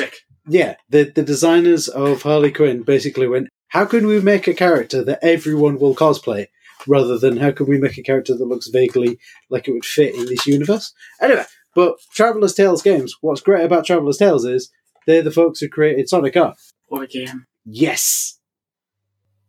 [0.48, 5.04] yeah, the the designers of Harley Quinn basically went, how can we make a character
[5.04, 6.48] that everyone will cosplay,
[6.88, 10.16] rather than how can we make a character that looks vaguely like it would fit
[10.16, 10.94] in this universe?
[11.22, 11.44] Anyway,
[11.76, 14.72] but Traveler's Tales games, what's great about Traveler's Tales is
[15.06, 16.56] they're the folks who created Sonic R.
[16.88, 17.46] What a game.
[17.66, 18.40] Yes.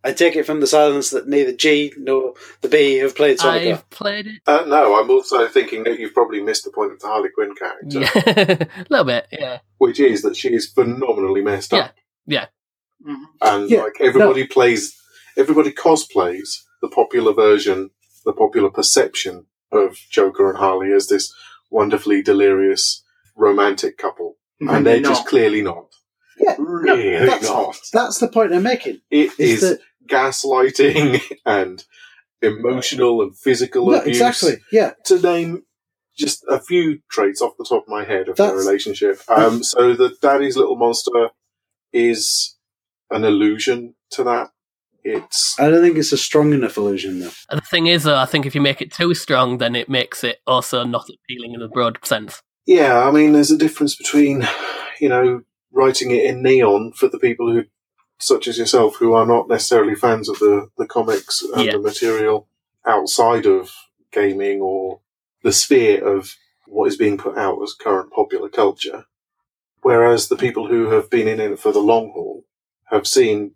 [0.05, 3.67] I take it from the silence that neither G nor the B have played Sonic
[3.67, 3.73] R.
[3.75, 4.41] I've played it.
[4.47, 7.55] Uh, no, I'm also thinking that you've probably missed the point of the Harley Quinn
[7.55, 9.27] character, Yeah, a little bit.
[9.33, 11.95] Yeah, which is that she is phenomenally messed up.
[13.05, 13.25] Mhm.
[13.43, 14.97] and Yeah, like everybody plays,
[15.37, 17.91] everybody cosplays the popular version,
[18.25, 21.33] the popular perception of Joker and Harley as this
[21.71, 23.03] wonderfully delirious
[23.37, 25.11] romantic couple, and they're No.
[25.11, 25.89] just clearly not.
[26.39, 27.77] Yeah, really that's- not.
[27.93, 29.01] That's the point I'm making.
[29.11, 31.85] It Is is that gaslighting and
[32.43, 34.17] emotional and physical no, abuse.
[34.21, 34.59] exactly?
[34.71, 35.63] Yeah, To name
[36.17, 39.21] just a few traits off the top of my head of their That's- relationship.
[39.29, 41.31] Um, so the daddy's little monster
[41.93, 42.57] is
[43.11, 44.51] an allusion to that.
[45.09, 47.31] It's I don't think it's a strong enough illusion though.
[47.51, 49.89] And the thing is, though, I think if you make it too strong, then it
[49.89, 52.43] makes it also not appealing in a broad sense.
[52.67, 53.07] yeah.
[53.07, 54.47] I mean, there's a difference between
[55.01, 55.43] you know
[55.73, 57.65] writing it in neon for the people who,
[58.19, 61.73] such as yourself, who are not necessarily fans of the the comics and Yeah.
[61.73, 62.49] the material
[62.85, 63.71] outside of
[64.13, 65.01] gaming or
[65.43, 66.35] the sphere of
[66.67, 69.05] what is being put out as current popular culture.
[69.83, 72.45] Whereas the people who have been in it for the long haul
[72.87, 73.53] have seen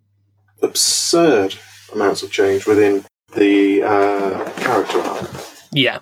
[0.61, 1.55] absurd
[1.93, 5.29] amounts of change within the uh, character arc.
[5.71, 5.99] Yeah,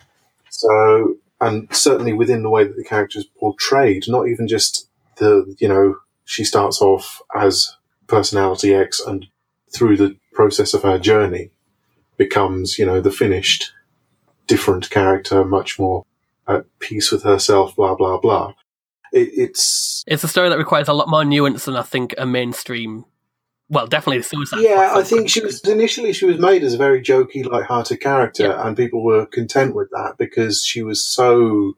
[0.49, 5.55] So, and certainly within the way that the character is portrayed, not even just the,
[5.59, 5.95] you know,
[6.25, 7.75] she starts off as
[8.07, 9.27] personality X and
[9.71, 11.51] through the process of her journey
[12.17, 13.71] becomes, you know, the finished,
[14.47, 16.05] different character, much more
[16.47, 18.53] at peace with herself, blah, blah, blah.
[19.13, 22.25] It, it's, it's a story that requires a lot more nuance than I think a
[22.25, 23.05] mainstream.
[23.69, 24.61] Well, definitely the Suicide.
[24.61, 28.51] yeah, I think she was, initially she was made as a very jokey, light-hearted character
[28.51, 31.77] and people were content with that because she was so,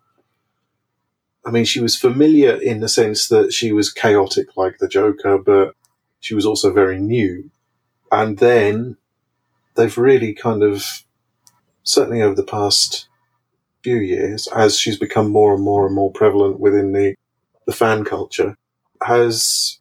[1.45, 5.37] I mean, she was familiar in the sense that she was chaotic like the Joker,
[5.37, 5.75] but
[6.21, 7.51] she was also very new.
[8.09, 8.95] And then
[9.75, 11.03] they've really kind of,
[11.83, 13.09] certainly over the past
[13.83, 17.15] few years, as she's become more and more and more prevalent within the,
[17.65, 18.55] the fan culture,
[19.01, 19.79] has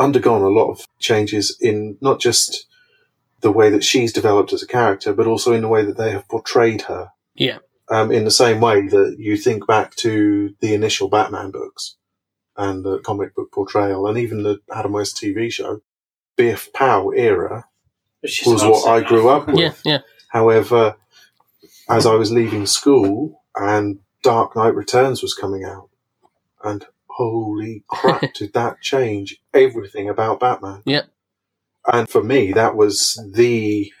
[0.00, 2.66] undergone a lot of changes in not just
[3.42, 6.10] the way that she's developed as a character, but also in the way that they
[6.10, 7.58] have portrayed her Yeah,
[7.88, 11.96] um, in the same way that you think back to the initial Batman books
[12.56, 15.80] and the comic book portrayal, and even the Adam West TV show,
[16.36, 17.66] Biff Pow era
[18.22, 19.58] was about what I grew up with.
[19.58, 19.98] yeah, yeah.
[20.28, 20.96] However,
[21.88, 25.88] as I was leaving school and Dark Knight Returns was coming out,
[26.62, 26.86] and
[27.20, 30.82] holy crap, did that change everything about Batman?
[30.86, 31.08] Yep.
[31.92, 33.92] And for me, that was the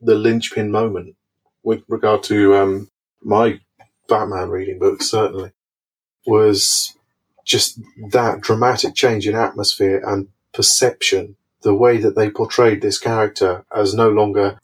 [0.00, 1.16] the linchpin moment
[1.62, 2.88] with regard to um,
[3.22, 3.60] my
[4.08, 5.02] Batman reading book.
[5.02, 5.52] Certainly,
[6.26, 6.96] was
[7.44, 11.36] just that dramatic change in atmosphere and perception.
[11.62, 14.58] The way that they portrayed this character as no longer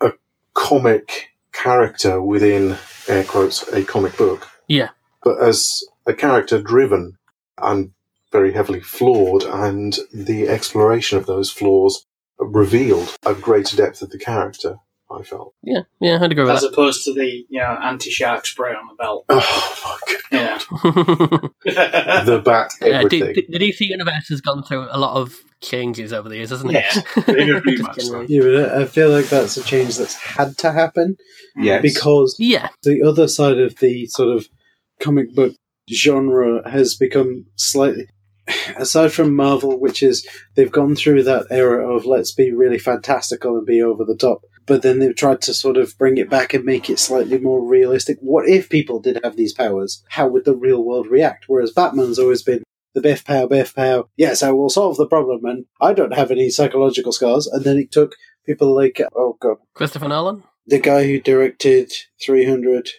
[0.00, 0.12] a
[0.54, 2.76] comic character within
[3.08, 4.90] air quotes a comic book, Yeah.
[5.24, 7.16] but as a character driven
[7.58, 7.92] and
[8.32, 12.06] very heavily flawed, and the exploration of those flaws
[12.38, 14.76] revealed a greater depth of the character.
[15.12, 15.54] I felt.
[15.64, 18.94] Yeah, yeah, I'd agree with As opposed to the you know anti-shark spray on the
[18.94, 19.24] belt.
[19.28, 19.98] Oh
[20.30, 20.58] my Yeah.
[20.58, 21.50] that.
[21.64, 21.72] yeah.
[21.74, 23.32] god, the bat Yeah, everything.
[23.34, 26.50] D- D- the DC universe has gone through a lot of changes over the years,
[26.50, 27.24] hasn't Yeah, it?
[27.26, 28.20] very Just much so.
[28.28, 31.16] Yeah, but I feel like that's a change that's had to happen
[31.56, 31.82] Yes.
[31.82, 34.48] because Yeah, the other side of the sort of
[35.00, 35.56] comic book
[35.88, 38.08] genre has become slightly
[38.76, 43.56] aside from Marvel, which is they've gone through that era of let's be really fantastical
[43.56, 46.54] and be over the top, but then they've tried to sort of bring it back
[46.54, 48.18] and make it slightly more realistic.
[48.20, 50.02] What if people did have these powers?
[50.08, 51.44] How would the real world react?
[51.48, 52.62] Whereas Batman's always been
[52.94, 54.08] the biff pow, biff pow.
[54.16, 57.46] Yes, I will solve the problem, and I don't have any psychological scars.
[57.46, 58.14] And then it took
[58.46, 60.42] people like oh god, Christopher Nolan.
[60.66, 61.92] the guy who directed
[62.24, 62.90] 300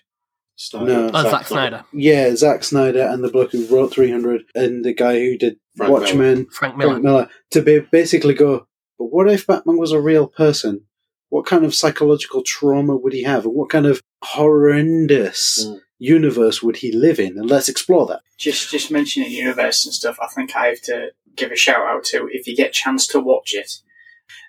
[0.69, 0.85] Snyder.
[0.85, 1.11] No.
[1.13, 1.83] Oh, Zack Snyder.
[1.93, 5.91] yeah, Zack Snyder and the bloke who wrote 300 and the guy who did Frank
[5.91, 6.91] Watchmen, Frank Miller.
[6.93, 8.67] Frank Miller, to be basically go,
[8.99, 10.81] but what if Batman was a real person?
[11.29, 13.45] What kind of psychological trauma would he have?
[13.45, 15.79] And what kind of horrendous Mm.
[15.97, 17.37] universe would he live in?
[17.37, 18.21] And let's explore that.
[18.37, 20.17] just just mentioning universe and stuff.
[20.21, 23.07] I think I have to give a shout out to if you get a chance
[23.07, 23.71] to watch it.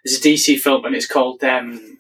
[0.05, 1.99] There's a DC film and it's called um,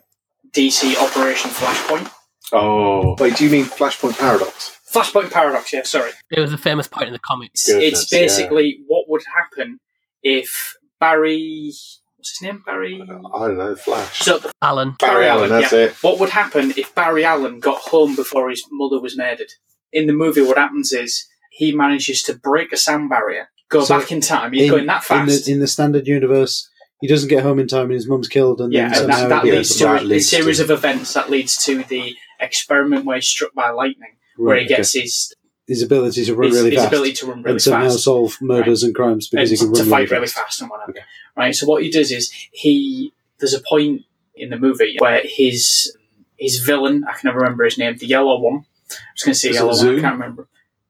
[0.52, 2.10] DC Operation Flashpoint.
[2.52, 3.16] Oh.
[3.18, 4.78] Wait, do you mean Flashpoint Paradox?
[4.92, 6.10] Flashpoint Paradox, yeah, sorry.
[6.30, 7.66] It was a famous point in the comics.
[7.68, 9.78] It's, Goodness, it's basically what would happen
[10.22, 11.72] if Barry,
[12.16, 12.62] what's his name?
[12.64, 13.00] Barry.
[13.02, 13.06] I
[13.48, 14.20] don't know, Flash.
[14.20, 14.94] So Alan.
[15.00, 15.78] Barry Allen, that's yeah.
[15.86, 15.92] it.
[16.02, 19.48] what would happen if Barry Allen got home before his mother was murdered?
[19.92, 23.98] In the movie, what happens is he manages to break a sound barrier, go So
[23.98, 24.52] back in time.
[24.52, 25.46] He's going that In fast.
[25.46, 26.68] the, in the standard universe,
[27.00, 28.60] he doesn't get home in time and his mum's killed.
[28.60, 30.70] And yeah, then and that, that leads to that a, leads a series to- of
[30.70, 34.92] events that leads to the experiment where he's struck by lightning, where he Right, gets
[34.92, 35.34] his,
[35.66, 36.88] his ability to run his, really his fast.
[36.92, 38.04] ability to run really and somehow fast.
[38.04, 40.36] solve murders and crimes because and he can run to run fight really really fast.
[40.44, 40.94] fast and whatever.
[41.36, 41.54] Right.
[41.54, 44.02] So what he does is he there's a point
[44.34, 45.96] in the movie where his
[46.36, 49.38] his villain I can never remember his name the yellow one I was going to
[49.38, 50.48] say Is it yellow one I can't remember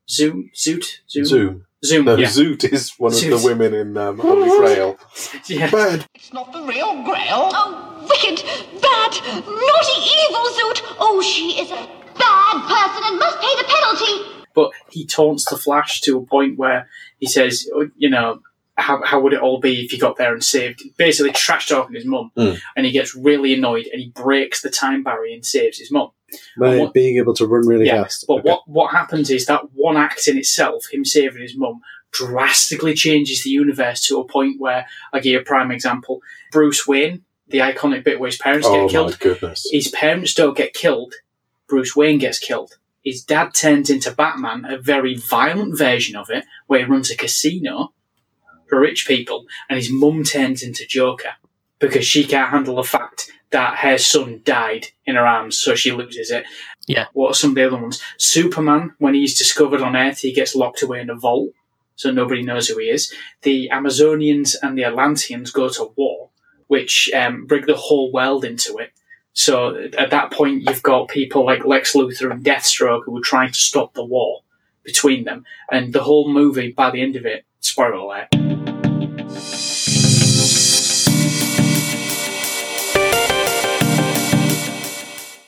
[0.09, 1.67] Zoom Zoot Zoom Zoom.
[1.85, 2.29] Zoom, No, yeah.
[2.29, 4.97] Zoot is one of the women in um, Holy Grail.
[5.49, 5.69] yeah.
[5.69, 6.07] Bad.
[6.15, 7.51] It's not the real Grail.
[7.53, 8.45] Oh, wicked,
[8.81, 10.83] bad, naughty, evil Zoot!
[10.99, 14.45] Oh, she is a bad person and must pay the penalty!
[14.55, 18.41] But he taunts the Flash to a point where he says, oh, you know,
[18.77, 20.83] how, how would it all be if you got there and saved?
[20.97, 22.33] Basically, trash talking his mum.
[22.37, 22.59] Mm.
[22.77, 26.11] And he gets really annoyed and he breaks the time barrier and saves his mum.
[26.59, 28.25] By what- being able to run really Yeah, fast.
[28.27, 28.51] But Okay.
[28.51, 31.81] what, what happens is that one act in itself, him saving his mum,
[32.13, 36.21] drastically changes the universe to a point where, I'll give you a prime example.
[36.51, 39.69] Bruce Wayne, the iconic bit where his parents Oh get my killed, goodness.
[39.71, 41.15] his parents don't get killed.
[41.69, 42.79] Bruce Wayne gets killed.
[43.05, 47.17] His dad turns into Batman, a very violent version of it, where he runs a
[47.17, 47.93] casino
[48.69, 51.33] for rich people, and his mum turns into Joker
[51.79, 55.93] because she can't handle the fact that her son died in her arms, so she
[55.93, 56.45] loses it.
[56.87, 57.07] Yeah.
[57.13, 58.01] What are some of the other ones?
[58.19, 61.51] Superman, when he's discovered on Earth, he gets locked away in a vault,
[61.97, 63.13] so nobody knows who he is.
[63.43, 66.31] The Amazonians and the Atlanteans go to war,
[66.67, 68.93] which um, bring the whole world into it.
[69.35, 73.49] So at that point, you've got people like Lex Luthor and Deathstroke who are trying
[73.49, 74.43] to stop the war
[74.83, 75.45] between them.
[75.71, 78.29] And the whole movie, by the end of it, spoiler alert,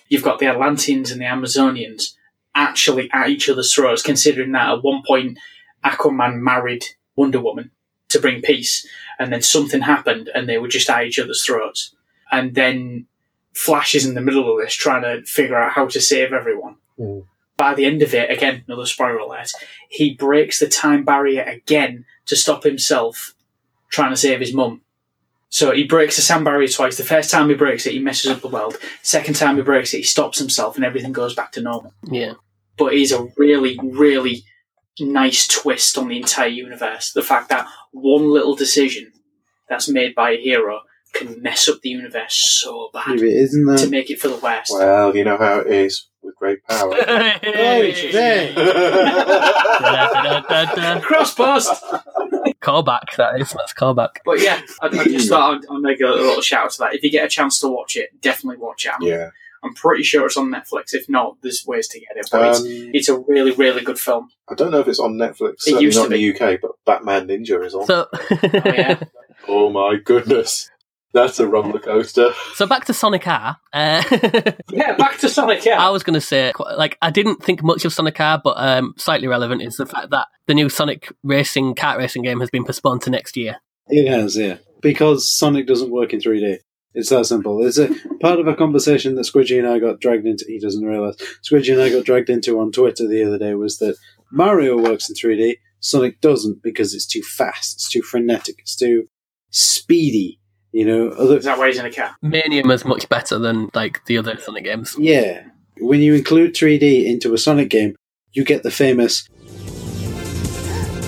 [0.09, 2.15] you've got the Atlanteans and the Amazonians
[2.55, 5.39] actually at each other's throats, considering that at one point
[5.85, 6.85] Aquaman married
[7.17, 7.71] Wonder Woman
[8.09, 8.87] to bring peace,
[9.19, 11.95] and then something happened and they were just at each other's throats.
[12.31, 13.07] And then
[13.55, 16.77] Flash is in the middle of this trying to figure out how to save everyone.
[16.99, 17.25] Mm.
[17.57, 19.53] By the end of it, again, another spoiler alert,
[19.89, 23.35] he breaks the time barrier again to stop himself
[23.91, 24.81] trying to save his mum.
[25.51, 26.97] So he breaks the sound barrier twice.
[26.97, 28.77] The first time he breaks it, he messes up the world.
[29.03, 31.95] Second time he breaks it, he stops himself and everything goes back to normal.
[32.03, 32.35] Yeah.
[32.77, 34.45] But he's a really, really
[35.01, 37.13] nice twist on the entire universe.
[37.13, 39.13] The fact that one little decision
[39.69, 40.81] that's made by a hero
[41.15, 43.79] can mess up the universe so Yeah, bad but isn't that?
[43.79, 44.73] to make it for the worst.
[44.73, 46.91] Well, you know how it is with great power.
[46.91, 47.41] Right
[48.13, 48.55] there.
[48.55, 51.01] Da-da-da-da-da.
[51.01, 51.73] Cross post!
[52.61, 53.53] Callback, that is.
[53.53, 54.17] That's callback.
[54.25, 56.95] But yeah, I, I just thought I'd, I'd make a little shout out to that.
[56.95, 58.93] If you get a chance to watch it, definitely watch it.
[58.95, 59.31] I'm, yeah.
[59.65, 60.93] I'm pretty sure it's on Netflix.
[60.93, 62.29] If not, there's ways to get it.
[62.31, 64.29] But it's, Um, it's a really, really good film.
[64.51, 65.55] I don't know if it's on Netflix.
[65.55, 67.87] It Certainly used not to in the UK, but Batman Ninja is on.
[67.87, 68.07] So,
[68.53, 69.03] yeah.
[69.49, 70.71] oh my goodness.
[71.15, 72.33] That's a roller coaster.
[72.55, 73.57] so back to Sonic R.
[73.73, 74.03] Uh,
[74.73, 75.81] Yeah, back to Sonic, yeah.
[75.81, 78.55] I was going to say, qu- like, I didn't think much of Sonic R, but
[78.59, 82.51] um, slightly relevant is the fact that the new Sonic racing kart racing game has
[82.51, 83.59] been postponed to next year.
[83.87, 84.57] It has, yeah.
[84.83, 86.59] Because Sonic doesn't work in 3D.
[86.95, 87.65] It's that simple.
[87.67, 87.89] It's a
[88.21, 90.45] part of a conversation that Squidgy and I got dragged into.
[90.47, 91.17] He doesn't realize.
[91.43, 93.97] Squidgy and I got dragged into on Twitter the other day was that
[94.31, 99.09] Mario works in 3D, Sonic doesn't because it's too fast, it's too frenetic, it's too
[99.51, 100.41] speedy.
[100.73, 102.17] You know, other Is that why he's in a car?
[102.21, 104.97] Mania is much better than like the other Sonic games.
[104.99, 105.45] yeah.
[105.79, 107.97] When you include 3D into a Sonic game,
[108.33, 109.29] you get the famous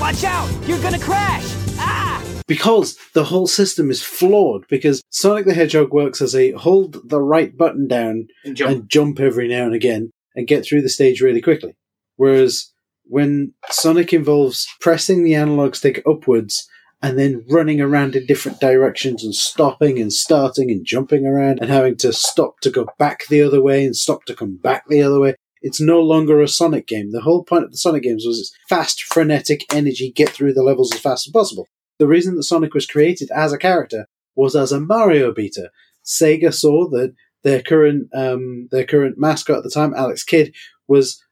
[0.01, 0.49] Watch out!
[0.69, 1.66] You're gonna crash!
[2.47, 7.21] Because the whole system is flawed because Sonic the Hedgehog works as a hold the
[7.21, 8.71] right button down And jump.
[8.71, 11.75] and jump every now and again and get through the stage really quickly.
[12.17, 12.73] Whereas
[13.05, 16.69] when Sonic involves pressing the analog stick upwards
[17.03, 21.71] and then running around in different directions and stopping and starting and jumping around and
[21.71, 25.03] having to stop to go back the other way and stop to come back the
[25.03, 25.35] other way.
[25.63, 27.13] It's no longer a Sonic game.
[27.13, 30.63] The whole point of the Sonic games was it's fast, frenetic energy, get through the
[30.63, 31.67] levels as fast as possible.
[31.99, 35.71] The reason that Sonic was created as a character was as a Mario beater.
[36.05, 40.55] Sega saw that their current um, their current mascot at the time, Alex Kidd,
[40.89, 41.23] was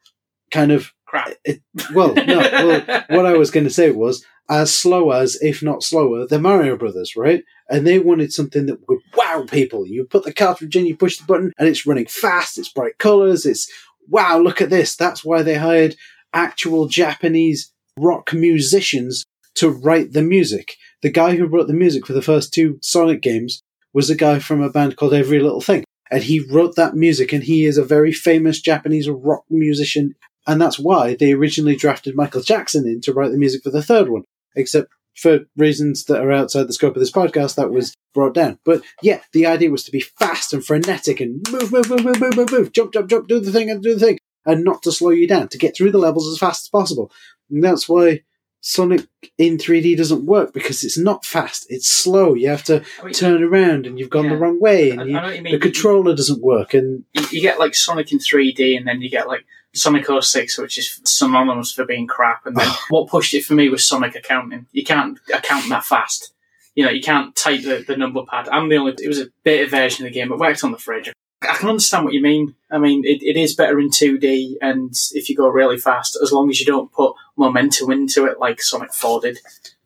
[0.50, 1.34] kind of Crap.
[1.44, 1.62] it,
[1.94, 2.38] well, no.
[2.38, 6.40] Well, what I was going to say was as slow as, if not slower, the
[6.40, 7.44] Mario Brothers, right?
[7.70, 9.86] And they wanted something that would wow people.
[9.86, 12.58] You put the cartridge in, you push the button, and it's running fast.
[12.58, 13.46] It's bright colors.
[13.46, 13.70] It's
[14.08, 14.38] wow.
[14.38, 14.96] Look at this.
[14.96, 15.94] That's why they hired
[16.32, 19.23] actual Japanese rock musicians
[19.56, 20.76] to write the music.
[21.02, 24.38] The guy who wrote the music for the first two Sonic games was a guy
[24.38, 25.84] from a band called Every Little Thing.
[26.10, 30.14] And he wrote that music, and he is a very famous Japanese rock musician.
[30.46, 33.82] And that's why they originally drafted Michael Jackson in to write the music for the
[33.82, 34.24] third one.
[34.54, 38.58] Except for reasons that are outside the scope of this podcast, that was brought down.
[38.64, 42.20] But yeah, the idea was to be fast and frenetic and move, move, move, move,
[42.20, 44.82] move, move, move, jump, jump, jump, do the thing and do the thing, and not
[44.82, 47.10] to slow you down, to get through the levels as fast as possible.
[47.50, 48.22] And that's why
[48.66, 49.06] Sonic
[49.36, 51.66] in 3D doesn't work because it's not fast.
[51.68, 52.32] It's slow.
[52.32, 55.04] You have to I mean, turn around and you've gone the wrong way, and I
[55.04, 55.52] you, know what you mean.
[55.52, 56.72] the controller doesn't work.
[56.72, 59.44] And you, you get like Sonic in 3D, and then you get like
[59.74, 62.46] Sonic 06, which is synonymous for being crap.
[62.46, 64.64] And then what pushed it for me was Sonic accounting.
[64.72, 66.32] You can't account that fast.
[66.74, 68.48] You know, you can't type the, the number pad.
[68.48, 68.94] I'm the only.
[68.98, 70.32] It was a beta version of the game.
[70.32, 71.12] It worked on the fridge.
[71.42, 72.54] I can understand what you mean.
[72.70, 76.32] I mean, it, it is better in 2D, and if you go really fast, as
[76.32, 79.38] long as you don't put momentum into it like Sonic 4 did,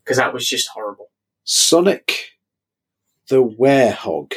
[0.03, 1.09] because that was just horrible.
[1.43, 2.29] Sonic
[3.29, 4.33] the Werehog.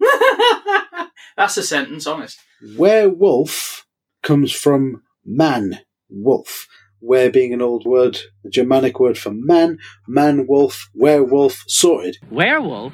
[1.36, 2.38] That's a sentence, honest.
[2.76, 3.86] Werewolf
[4.22, 6.66] comes from man wolf.
[7.02, 12.18] Were being an old word, a Germanic word for man, man wolf, werewolf, sorted.
[12.30, 12.92] Werewolf?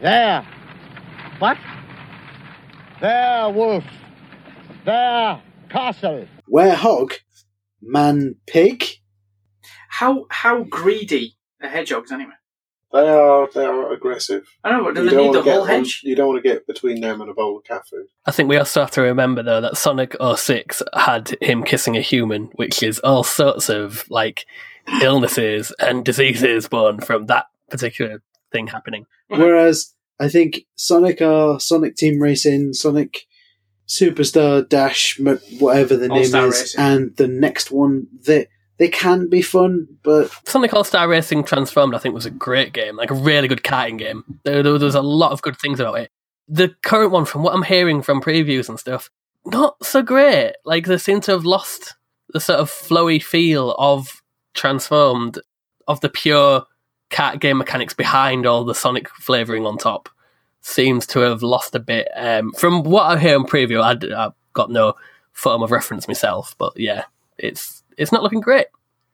[0.00, 0.46] There.
[1.40, 1.58] What?
[3.00, 3.84] There, wolf.
[4.84, 6.28] There, castle.
[6.52, 7.14] Werehog,
[7.82, 8.84] man pig.
[9.88, 12.32] How how greedy are hedgehogs anyway?
[12.92, 14.46] They are they are aggressive.
[14.64, 14.84] I don't know.
[14.84, 16.00] but Do You they don't need the wanna whole on- hedge?
[16.04, 18.06] you don't want to get between them and a bowl of cat food.
[18.26, 22.00] I think we also have to remember though that Sonic 06 had him kissing a
[22.02, 24.44] human, which is all sorts of like
[25.00, 29.06] illnesses and diseases born from that particular thing happening.
[29.28, 33.20] Whereas I think Sonic are Sonic Team Racing, Sonic
[33.88, 35.18] Superstar Dash,
[35.58, 36.80] whatever the name All-Star is, Racing.
[36.80, 41.94] and the next one, they they can be fun, but Sonic All Star Racing Transformed,
[41.94, 44.24] I think, was a great game, like a really good karting game.
[44.44, 46.10] There, there, there was a lot of good things about it.
[46.48, 49.10] The current one, from what I'm hearing from previews and stuff,
[49.44, 50.54] not so great.
[50.64, 51.94] Like they seem to have lost
[52.30, 54.22] the sort of flowy feel of
[54.54, 55.38] Transformed,
[55.86, 56.64] of the pure
[57.10, 60.08] kart game mechanics behind all the Sonic flavoring on top.
[60.62, 62.08] Seems to have lost a bit.
[62.14, 64.94] Um, from what I hear in preview, I, have got no
[65.32, 67.04] form of reference myself, but yeah,
[67.36, 68.66] it's it's not looking great.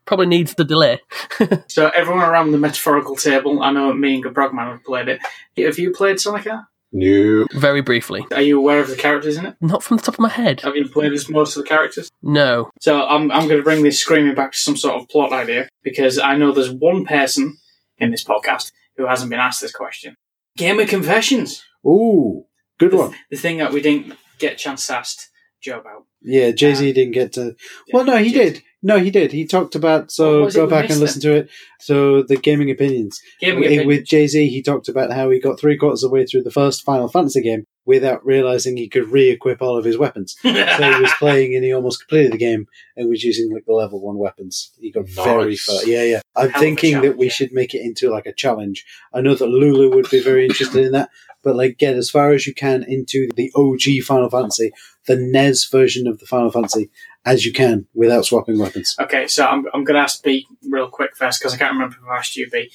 [0.05, 1.01] Probably needs the delay.
[1.69, 5.21] So everyone around the metaphorical table, I know me and Brogman have played it.
[5.59, 6.47] Have you played Sonic
[6.93, 7.47] No.
[7.53, 8.27] Very briefly.
[8.33, 9.57] Are you aware of the characters in it?
[9.61, 10.63] Not from the top of my head.
[10.63, 12.11] Have you played as most of the characters?
[12.23, 12.71] No.
[12.81, 15.69] So I'm, I'm going to bring this screaming back to some sort of plot idea
[15.83, 17.59] because I know there's one person
[17.99, 20.17] in this podcast who hasn't been asked this question.
[20.59, 22.45] Gamer Confessions, ooh,
[22.79, 23.15] good one.
[23.31, 25.19] the thing that we didn't get a chance to ask
[25.63, 26.05] Joe about.
[26.21, 27.57] Yeah, Jay Z um, didn't get to.
[27.93, 28.53] Well, no, he Jay-Z.
[28.55, 28.63] did.
[28.83, 29.33] No, he did.
[29.33, 30.13] He talked about.
[30.13, 31.51] So go back and listen to it.
[31.81, 33.21] So the gaming opinions.
[33.41, 33.87] Gaming With- Opinions.
[33.87, 36.43] With Jay Z, he talked about how he got three quarters of the way through
[36.43, 40.37] the first Final Fantasy game without realizing he could re-equip all of his weapons.
[40.45, 42.67] So he was playing and he almost completed the game
[42.97, 44.71] and was using like the level one weapons.
[44.79, 45.83] He got very far.
[45.85, 46.21] Yeah, yeah.
[46.37, 47.33] I'm Hell thinking that we yeah.
[47.33, 48.85] should make it into like a challenge.
[49.13, 51.09] I know that Lulu would be very interested in that,
[51.43, 54.71] but like get as far as you can into the OG Final Fantasy,
[55.07, 56.91] the NES version of the Final Fantasy
[57.29, 58.97] as you can without swapping weapons.
[58.99, 61.97] Okay, so I'm, I'm going to ask B real quick first because I can't remember
[61.97, 62.71] if I asked you, B.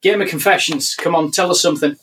[0.00, 1.96] Gamer Confessions, come on, tell us something.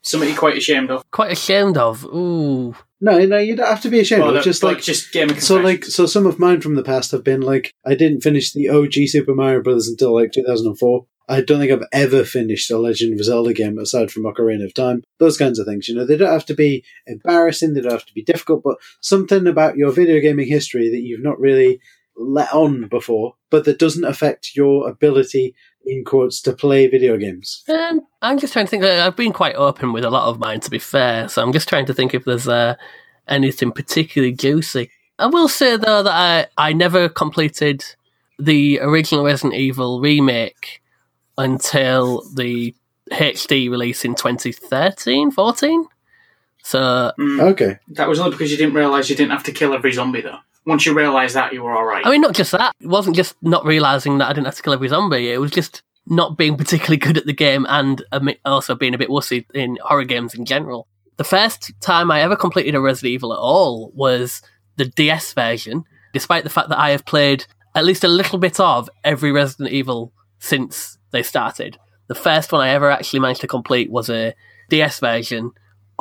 [0.00, 1.08] Something you're quite ashamed of.
[1.12, 2.04] Quite ashamed of.
[2.06, 2.74] Ooh.
[3.04, 4.22] No, no, you don't have to be ashamed.
[4.22, 7.10] Well, no, just like just Gamer So like so some of mine from the past
[7.10, 11.04] have been like I didn't finish the OG Super Mario Brothers until like 2004.
[11.28, 14.74] I don't think I've ever finished a Legend of Zelda game aside from Ocarina of
[14.74, 15.02] Time.
[15.18, 18.06] Those kinds of things, you know, they don't have to be embarrassing, they don't have
[18.06, 21.80] to be difficult, but something about your video gaming history that you've not really
[22.16, 25.54] let on before, but that doesn't affect your ability
[25.86, 27.62] in quotes to play video games.
[27.68, 28.84] Um, I'm just trying to think.
[28.84, 31.28] I've been quite open with a lot of mine, to be fair.
[31.28, 32.74] So I'm just trying to think if there's uh,
[33.28, 34.90] anything particularly juicy.
[35.18, 36.12] I will say though that
[36.58, 37.84] I I never completed
[38.38, 40.82] the original Resident Evil remake
[41.38, 42.74] until the
[43.10, 45.86] HD release in 2013, 14.
[46.62, 47.78] So Mm, Okay.
[47.88, 50.38] that was only because you didn't realise you didn't have to kill every zombie, though.
[50.64, 52.06] Once you realised that, you were alright.
[52.06, 52.74] I mean, not just that.
[52.80, 55.30] It wasn't just not realizing that I didn't have to kill every zombie.
[55.30, 58.98] It was just not being particularly good at the game and um, also being a
[58.98, 60.86] bit wussy in horror games in general.
[61.16, 64.42] The first time I ever completed a Resident Evil at all was
[64.76, 68.60] the DS version, despite the fact that I have played at least a little bit
[68.60, 71.78] of every Resident Evil since they started.
[72.08, 74.34] The first one I ever actually managed to complete was a
[74.68, 75.52] DS version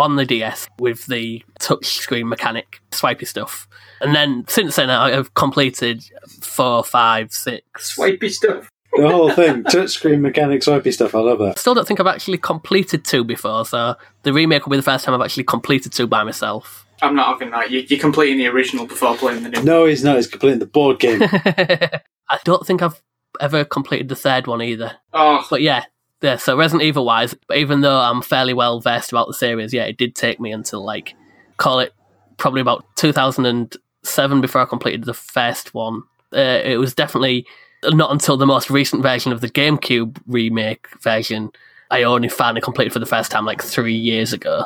[0.01, 3.67] on the DS with the touchscreen mechanic, swipey stuff.
[4.01, 6.03] And then since then, I have completed
[6.41, 7.95] four, five, six.
[7.95, 8.69] Swipey stuff.
[8.93, 11.57] The whole thing, touchscreen mechanics, swipey stuff, I love that.
[11.57, 15.05] Still don't think I've actually completed two before, so the remake will be the first
[15.05, 16.85] time I've actually completed two by myself.
[17.01, 17.71] I'm not having that.
[17.71, 19.63] You, you're completing the original before playing the new.
[19.63, 21.21] No, he's not, he's completing the board game.
[21.23, 23.01] I don't think I've
[23.39, 24.97] ever completed the third one either.
[25.13, 25.85] Oh, But yeah,
[26.21, 26.37] yeah.
[26.37, 29.97] So Resident Evil wise, even though I'm fairly well versed about the series, yeah, it
[29.97, 31.15] did take me until like
[31.57, 31.93] call it
[32.37, 36.03] probably about 2007 before I completed the first one.
[36.33, 37.45] Uh, it was definitely
[37.83, 41.51] not until the most recent version of the GameCube remake version,
[41.89, 44.65] I only finally completed for the first time like three years ago.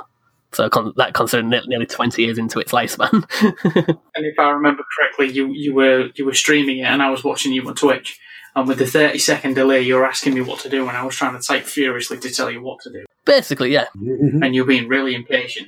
[0.51, 3.26] So con- that considered ne- nearly twenty years into its lifespan.
[4.16, 7.24] And if I remember correctly, you, you were you were streaming it, and I was
[7.24, 8.18] watching you on Twitch.
[8.56, 11.16] And with the thirty second delay, you're asking me what to do, and I was
[11.16, 13.88] trying to type furiously to tell you what to do, Basically, yeah.
[13.97, 14.43] Mm-hmm.
[14.43, 15.68] and you're being really impatient.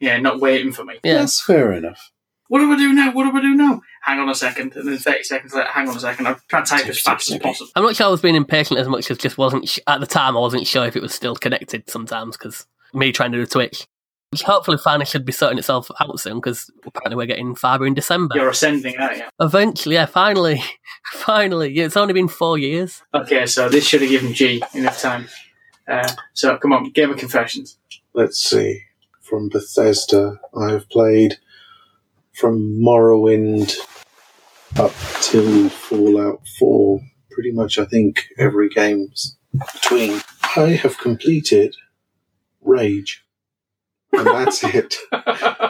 [0.00, 0.98] Yeah, not waiting for me.
[1.04, 1.18] Yeah.
[1.18, 2.10] That's fair enough.
[2.48, 3.12] What do I do now?
[3.12, 3.80] What do I do now?
[4.02, 6.26] Hang on a second, and then thirty seconds later, hang on a second.
[6.26, 7.70] I'm trying to type as fast as possible.
[7.74, 10.06] I'm not sure I was being impatient as much as just wasn't sh- at the
[10.06, 10.36] time.
[10.36, 13.80] I wasn't sure if it was still connected sometimes because me trying to do Twitch,
[13.80, 13.86] which
[14.42, 18.34] hopefully finally should be sorting itself out soon because apparently we're getting fiber in December.
[18.36, 19.24] You're ascending, aren't you?
[19.40, 20.62] Eventually, yeah, finally,
[21.12, 21.72] finally.
[21.72, 23.02] Yeah, it's only been four years.
[23.14, 25.28] Okay, so this should have given G enough time.
[25.88, 27.78] Uh, so come on, Gamer Confessions.
[28.14, 28.82] Let's see.
[29.20, 31.38] From Bethesda, I have played
[32.32, 33.76] from Morrowind
[34.78, 37.00] up till Fallout 4.
[37.30, 39.36] Pretty much, I think, every game's
[39.74, 40.20] between.
[40.56, 41.74] I have completed
[42.62, 43.24] Rage.
[44.16, 44.96] And that's it.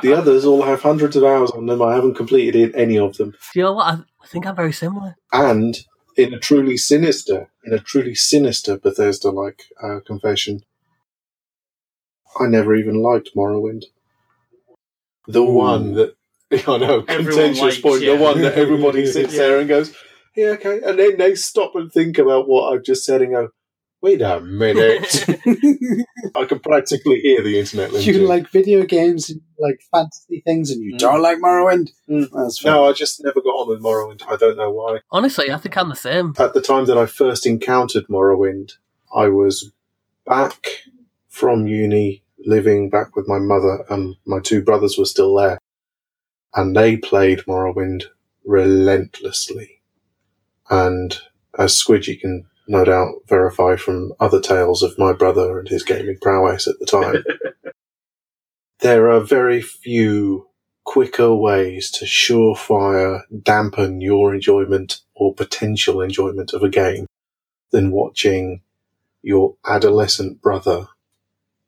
[0.02, 1.82] The others all have hundreds of hours on them.
[1.82, 3.30] I haven't completed any of them.
[3.30, 3.86] Do you know what?
[3.86, 5.16] I, I think I'm very similar.
[5.32, 5.76] And
[6.16, 10.60] in a truly sinister, in a truly sinister Bethesda-like uh, confession,
[12.38, 13.84] I never even liked Morrowind.
[15.26, 16.14] The one that
[16.68, 18.02] I know, contentious likes, point.
[18.02, 18.16] yeah.
[18.16, 19.40] The one that everybody sits Yeah.
[19.40, 19.94] there and goes,
[20.36, 23.48] "Yeah, okay," and then they stop and think about what I've just said and go,
[24.06, 25.24] "Wait a minute."
[26.36, 27.92] I can practically hear the internet.
[28.06, 30.98] you like video games, and like fantasy things, and you Mm.
[30.98, 31.90] don't like Morrowind.
[32.08, 32.28] Mm.
[32.32, 32.72] That's fair.
[32.72, 34.22] No, I just never got on with Morrowind.
[34.28, 35.00] I don't know why.
[35.10, 36.34] Honestly, I think I'm the same.
[36.38, 38.74] at the time that I first encountered Morrowind,
[39.14, 39.72] I was
[40.24, 40.84] back
[41.28, 45.58] from uni, living back with my mother, and my two brothers were still there.
[46.54, 48.04] And they played Morrowind
[48.44, 49.82] relentlessly.
[50.70, 51.18] And
[51.58, 56.18] as Squidgy can no doubt verify from other tales of my brother and his gaming
[56.20, 57.24] prowess at the time,
[58.80, 60.48] there are very few
[60.84, 67.06] quicker ways to surefire dampen your enjoyment or potential enjoyment of a game
[67.72, 68.62] than watching
[69.22, 70.86] your adolescent brother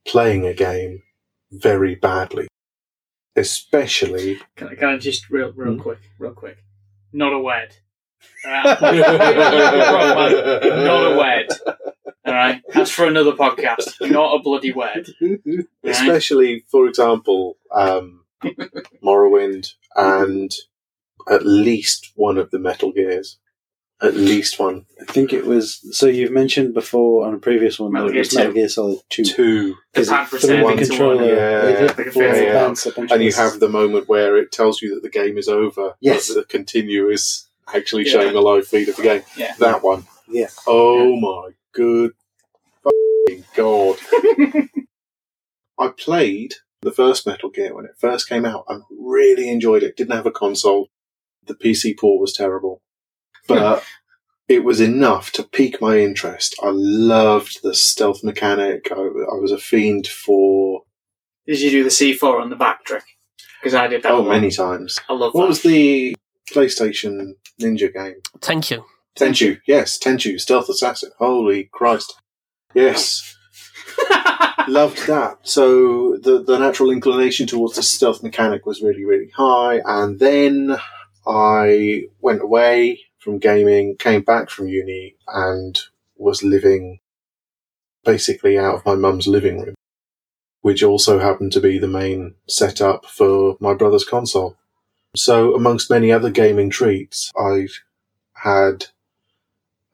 [0.06, 1.02] playing a game
[1.50, 2.46] very badly.
[3.36, 5.80] Especially Can I, can I just real real Hmm?
[5.80, 6.58] quick, real quick?
[7.12, 7.76] Not a wed.
[8.48, 8.80] Alright?
[10.64, 11.48] Not a wed.
[12.24, 14.10] All right, that's for another podcast.
[14.10, 15.06] Not a bloody wed.
[15.84, 18.24] especially for example, um,
[19.02, 20.52] Morrowind and
[21.30, 23.38] at least one of the Metal Gears.
[24.00, 24.86] At least one.
[25.00, 25.84] I think it was.
[25.96, 28.68] So you've mentioned before on a previous one Metal that it was Gear Metal Gear
[28.68, 29.24] Solid Two.
[29.24, 29.74] Two.
[29.92, 31.16] The it pad through returning the one to controller?
[31.16, 31.26] one.
[31.26, 34.80] Yeah, They like a the forward a And you have the moment where it tells
[34.82, 35.96] you that the game is over.
[36.00, 36.28] Yes.
[36.32, 38.12] The continue is actually Yeah.
[38.12, 39.22] showing the live feed of the game.
[39.36, 39.54] Yeah.
[39.58, 40.06] That one.
[40.28, 40.48] Yeah.
[40.66, 42.12] Oh my good
[42.82, 43.96] fucking god.
[45.78, 49.96] I played the first Metal Gear when it first came out and really enjoyed it.
[49.96, 50.88] Didn't have a console.
[51.46, 52.82] The PC port was terrible.
[53.46, 53.84] But
[54.48, 56.56] it was enough to pique my interest.
[56.62, 58.88] I loved the stealth mechanic.
[58.90, 60.82] I, I was a fiend for
[61.46, 63.04] Did you do the C4 on the back trick?
[63.60, 64.12] Because I did that.
[64.12, 64.28] oh a lot.
[64.28, 64.98] many times.
[65.08, 65.48] I love What that.
[65.48, 66.14] was the
[66.52, 68.22] PlayStation Ninja game?
[68.40, 68.84] Thank you.
[69.18, 71.10] Tenchu, yes, Tenchu, Stealth Assassin.
[71.18, 72.14] Holy Christ.
[72.74, 73.36] Yes,
[74.68, 75.38] loved that.
[75.42, 79.80] So the, the natural inclination towards the stealth mechanic was really, really high.
[79.84, 80.76] And then
[81.26, 85.78] I went away from gaming, came back from uni, and
[86.16, 87.00] was living
[88.04, 89.74] basically out of my mum's living room,
[90.60, 94.56] which also happened to be the main setup for my brother's console.
[95.16, 97.68] So, amongst many other gaming treats, I
[98.34, 98.86] had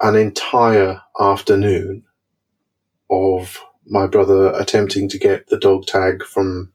[0.01, 2.05] an entire afternoon
[3.11, 6.73] of my brother attempting to get the dog tag from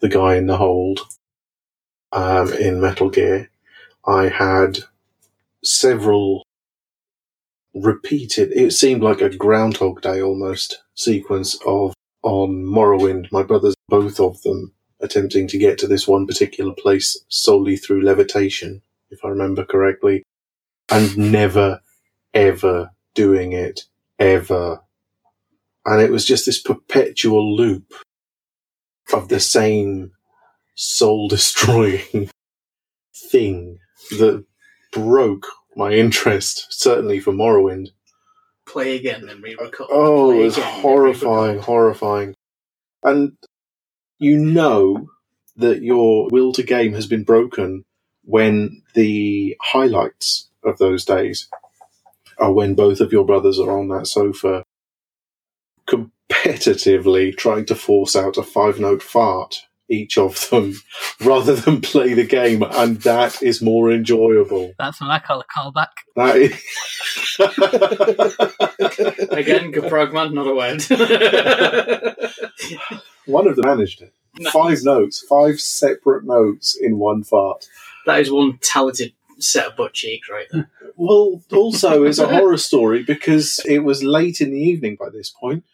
[0.00, 1.00] the guy in the hold
[2.12, 3.50] um, in Metal Gear.
[4.06, 4.78] I had
[5.62, 6.44] several
[7.74, 14.20] repeated, it seemed like a Groundhog Day almost sequence of on Morrowind, my brothers, both
[14.20, 14.72] of them,
[15.04, 20.24] attempting to get to this one particular place solely through levitation, if I remember correctly,
[20.90, 21.80] and never,
[22.32, 23.82] ever doing it,
[24.18, 24.80] ever.
[25.86, 27.92] And it was just this perpetual loop
[29.12, 30.12] of the same
[30.74, 32.30] soul destroying
[33.14, 33.78] thing
[34.18, 34.44] that
[34.92, 35.46] broke
[35.76, 37.88] my interest, certainly for Morrowind.
[38.66, 39.88] Play again, then re-record.
[39.90, 42.34] Oh, Play it was horrifying, horrifying.
[43.02, 43.36] And
[44.24, 45.08] you know
[45.56, 47.84] that your will to game has been broken
[48.24, 51.48] when the highlights of those days
[52.38, 54.64] are when both of your brothers are on that sofa
[55.86, 60.74] competitively trying to force out a five note fart, each of them,
[61.20, 64.72] rather than play the game, and that is more enjoyable.
[64.78, 65.88] That's what I call a callback.
[66.16, 66.52] That is.
[69.30, 70.82] Again, good progman, not a word.
[73.26, 74.12] One of them managed it.
[74.50, 77.68] Five notes, five separate notes in one fart.
[78.06, 80.70] that is one talented set of butt cheeks right there.
[80.96, 85.30] Well, also is a horror story because it was late in the evening by this
[85.30, 85.64] point,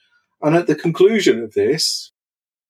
[0.43, 2.11] and at the conclusion of this,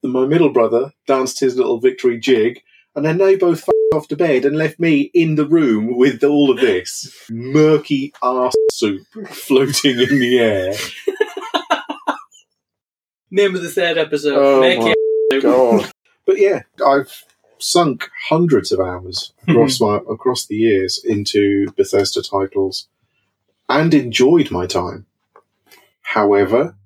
[0.03, 2.63] my middle brother danced his little victory jig,
[2.95, 6.23] and then they both f- off to bed and left me in the room with
[6.25, 10.75] all of this murky ass soup floating in the air.
[13.31, 14.37] Name of the third episode.
[14.37, 14.95] Oh Make my
[15.31, 15.43] it.
[15.43, 15.91] God.
[16.27, 17.25] But yeah, I've
[17.59, 22.89] sunk hundreds of hours across my across the years into Bethesda titles
[23.69, 25.07] and enjoyed my time.
[26.03, 26.77] However,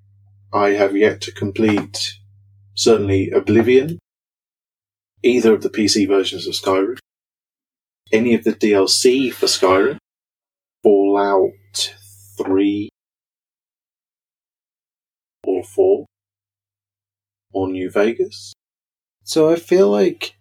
[0.52, 2.18] I have yet to complete
[2.74, 3.98] certainly Oblivion,
[5.22, 6.98] either of the PC versions of Skyrim,
[8.12, 9.96] any of the DLC for Skyrim,
[10.82, 11.94] Fallout
[12.36, 12.90] 3
[15.44, 16.06] or 4,
[17.54, 18.52] or New Vegas.
[19.22, 20.34] So I feel like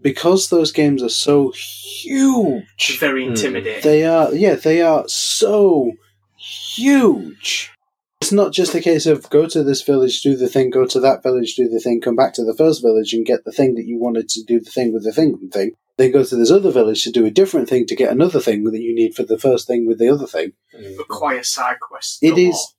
[0.00, 3.30] because those games are so huge, Very hmm.
[3.30, 3.82] intimidating.
[3.82, 5.92] they are yeah, they are so
[6.36, 7.70] huge.
[8.20, 11.00] It's not just a case of go to this village, do the thing, go to
[11.00, 13.74] that village, do the thing, come back to the first village and get the thing
[13.74, 15.72] that you wanted to do the thing with the thing thing.
[15.98, 18.64] Then go to this other village to do a different thing to get another thing
[18.64, 20.52] that you need for the first thing with the other thing.
[20.98, 22.18] Require side quests.
[22.22, 22.48] It is galore.
[22.50, 22.74] is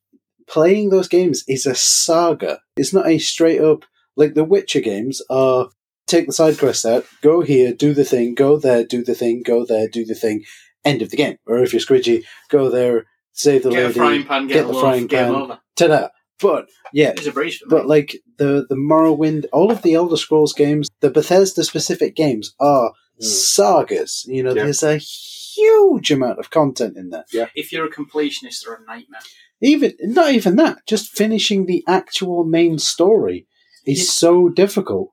[0.47, 2.59] playing those games is a saga.
[2.77, 3.85] It's not a straight up
[4.15, 5.69] like the Witcher games are
[6.07, 9.41] take the side quest out, go here, do the thing, go there, do the thing,
[9.43, 10.43] go there, do the thing,
[10.85, 11.37] end of the game.
[11.47, 14.63] Or if you're squidgy, go there, save the Get a lady, frying pan, get, get
[14.65, 15.35] a the loaf, frying game pan.
[15.41, 15.59] over.
[15.75, 16.07] ta-da.
[16.39, 17.69] But yeah, a breeze for me.
[17.69, 22.53] but like the the Morrowind, all of the Elder Scrolls games, the Bethesda specific games
[22.59, 22.91] are
[23.21, 23.25] Mm.
[23.25, 24.25] sagas.
[24.27, 24.63] You know, Yeah.
[24.63, 27.25] there's a huge amount of content in there.
[27.31, 27.47] Yeah.
[27.55, 29.21] if you're a completionist, they're a nightmare.
[29.63, 33.47] Even not even that just finishing the actual main story
[33.85, 34.11] is Yeah.
[34.23, 35.09] so difficult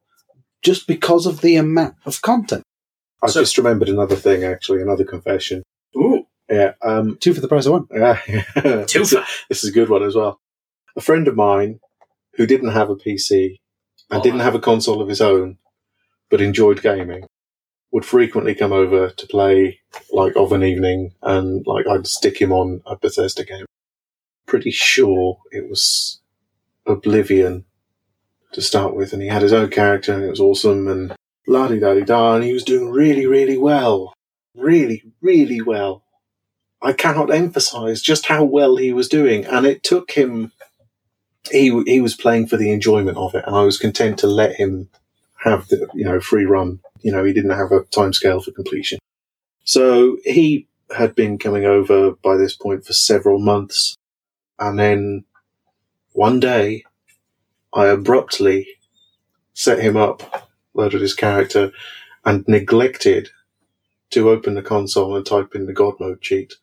[0.62, 2.64] just because of the amount of content
[3.22, 5.62] I So- just remembered another thing, actually, another confession.
[5.96, 8.18] Ooh, Yeah, um, two for the price of one yeah,
[8.86, 10.38] two this, for this is a good one as well.
[10.96, 11.80] A friend of mine
[12.36, 13.56] who didn't have a PC
[14.10, 15.58] and Oh, didn't have a console of his own,
[16.30, 17.24] but enjoyed gaming,
[17.92, 19.80] would frequently come over to play
[20.12, 23.66] like of an evening, and like I'd stick him on a Bethesda game.
[24.46, 26.20] Pretty sure it was
[26.86, 27.64] Oblivion
[28.52, 31.14] to start with, and he had his own character, and it was awesome, and
[31.46, 34.12] la di da di da, and he was doing really, really well,
[34.54, 36.04] really, really well.
[36.82, 40.52] I cannot emphasize just how well he was doing, and it took him.
[41.50, 44.56] He he was playing for the enjoyment of it, and I was content to let
[44.56, 44.88] him
[45.44, 46.80] have the you know free run.
[47.00, 48.98] You know, he didn't have a time scale for completion,
[49.64, 53.96] so he had been coming over by this point for several months,
[54.60, 55.24] and then
[56.12, 56.84] one day,
[57.72, 58.68] I abruptly
[59.54, 61.72] set him up, loaded his character,
[62.24, 63.30] and neglected
[64.10, 66.54] to open the console and type in the God mode cheat.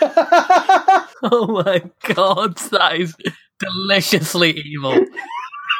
[1.20, 1.82] Oh my
[2.14, 3.14] god, that is
[3.58, 5.04] deliciously evil.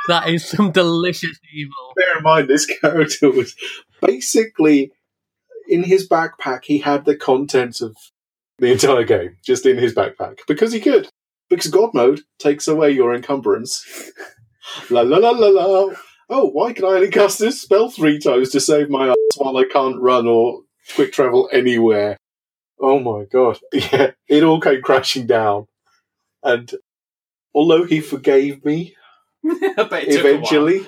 [0.09, 1.93] That is some delicious evil.
[1.97, 3.55] Bear in mind, this character was
[4.01, 4.91] basically
[5.69, 6.65] in his backpack.
[6.65, 7.97] He had the contents of
[8.59, 11.09] the entire game just in his backpack because he could.
[11.49, 13.85] Because God mode takes away your encumbrance.
[14.91, 15.95] la la la la la.
[16.31, 19.57] Oh, why can I only cast this spell three times to save my ass while
[19.57, 20.61] I can't run or
[20.95, 22.19] quick travel anywhere?
[22.81, 23.59] Oh my god.
[23.73, 25.67] Yeah, it all came crashing down.
[26.43, 26.71] And
[27.55, 28.95] although he forgave me
[29.45, 30.35] I bet it took a while.
[30.35, 30.87] eventually,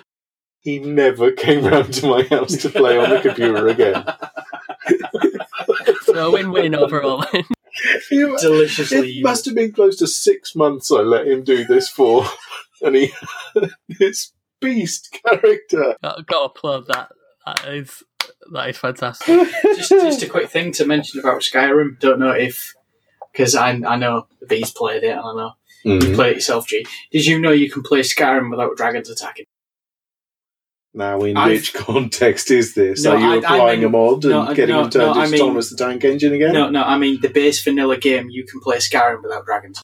[0.60, 4.04] he never came round to my house to play on the computer again.
[6.04, 7.24] So win-win overall.
[8.10, 9.30] He- Deliciously it evil.
[9.30, 12.24] must have been close to six months I let him do this for,
[12.82, 13.12] and he
[13.98, 15.96] this beast character.
[16.02, 17.10] Got to applaud that.
[17.46, 18.02] That is
[18.52, 19.48] that is fantastic.
[19.76, 21.98] just, just a quick thing to mention about Skyrim.
[21.98, 22.74] Don't know if
[23.32, 25.52] because I I know the bees played it and I know
[25.82, 26.10] Mm-hmm.
[26.10, 26.66] you play it yourself.
[26.66, 26.84] G.
[27.10, 29.46] Did you know you can play Skyrim without dragons attacking?
[30.92, 33.04] Now, in I've- which context is this?
[33.04, 35.14] No, Are you I- I applying mean- a mod and no, getting no, him turned
[35.14, 36.52] no, I into mean- Thomas the Tank Engine again?
[36.52, 36.82] No, no.
[36.82, 38.28] I mean the base vanilla game.
[38.30, 39.80] You can play Skyrim without dragons.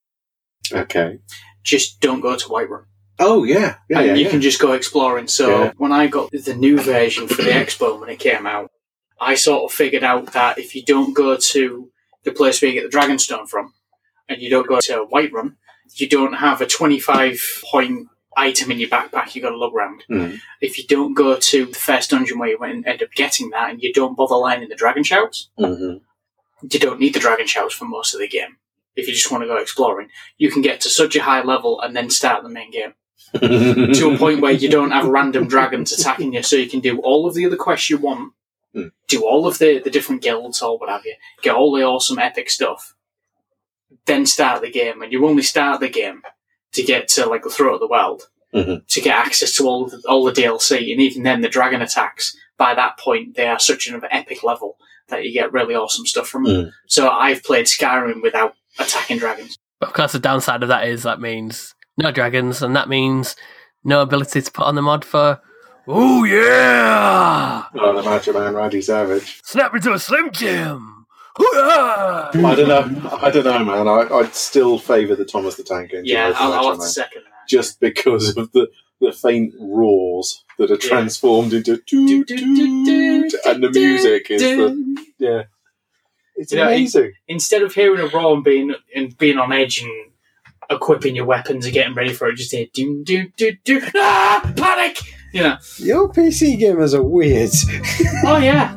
[0.73, 1.19] Okay.
[1.63, 2.85] Just don't go to Whiterun.
[3.19, 4.15] Oh yeah, yeah, and yeah.
[4.15, 4.31] you yeah.
[4.31, 5.27] can just go exploring.
[5.29, 5.73] So Yeah.
[5.79, 8.71] when I got the new version for the Expo when it came out,
[9.19, 11.91] I sort of figured out that if you don't go to
[12.25, 13.73] the place where you get the Dragonstone from,
[14.29, 15.55] and you don't go to Whiterun,
[15.95, 17.41] you don't have a 25
[17.71, 20.05] point item in your backpack you've got to lug around.
[20.11, 20.41] Mm.
[20.61, 23.71] If you don't go to the first dungeon where you went- end up getting that
[23.71, 26.01] and you don't bother lining the dragon shouts, Mhm.
[26.71, 28.59] you don't need the dragon shouts for most of the game.
[28.95, 30.09] If you just want to go exploring,
[30.39, 32.95] you can get to such a high level and then start the main game
[33.41, 36.99] to a point where you don't have random dragons attacking you, so you can do
[37.01, 38.33] all of the other quests you want,
[38.75, 38.89] Hmm.
[39.09, 42.19] do all of the, the different guilds or what have you, get all the awesome
[42.19, 42.95] epic stuff,
[44.07, 46.23] then start the game, and you only start the game
[46.77, 48.87] to get to like the throat of the world Mhm.
[48.87, 52.35] to get access to all the, all the DLC, and even then the dragon attacks
[52.57, 56.29] by that point they are such an epic level that you get really awesome stuff
[56.29, 56.57] from them.
[56.67, 56.73] Mm.
[56.87, 59.57] So I've played Skyrim without attacking dragons.
[59.81, 63.37] But of course, the downside of that is that means no dragons, and that means
[63.85, 65.41] no ability to put on the mod for.
[65.89, 67.65] Oh yeah!
[67.75, 69.41] Oh, the Macho Man, Randy Savage.
[69.45, 70.96] Snap into a Slim Jim.
[71.37, 72.31] Hoo-yah!
[72.35, 73.11] I don't know.
[73.23, 73.89] I don't know, man.
[73.89, 76.05] I, I'd still favour the Thomas the Tank Engine.
[76.07, 77.49] Yeah, over I'll, I'll have to Man, second that.
[77.49, 78.69] just because of the
[79.01, 85.43] the faint roars that are transformed into toot toot, and the music is the yeah.
[86.37, 87.13] It's You know, amazing.
[87.29, 89.91] instead of hearing a roar and being and being on edge and
[90.71, 94.53] equipping your weapons and getting ready for it, just hear doom doom doom doom ah
[94.57, 94.99] panic.
[95.33, 95.57] You know.
[95.79, 97.51] Your PC gamers are weird.
[98.25, 98.76] Oh yeah.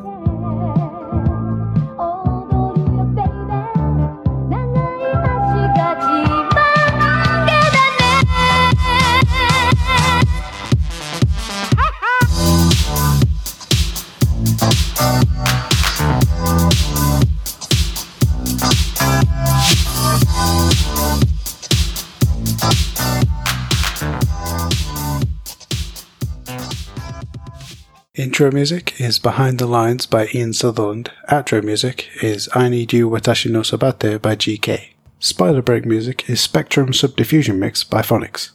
[28.20, 31.10] Intro music is Behind the Lines by Ian Sutherland.
[31.32, 34.90] Outro music is I Need You Watashi no Sabate by GK.
[35.20, 38.50] Spoiler break music is Spectrum Subdiffusion Mix by Phonics.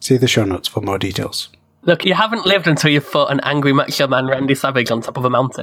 [0.00, 1.50] See the show notes for more details.
[1.82, 5.18] Look, you haven't lived until you've fought an angry macho man Randy Savage on top
[5.18, 5.62] of a mountain.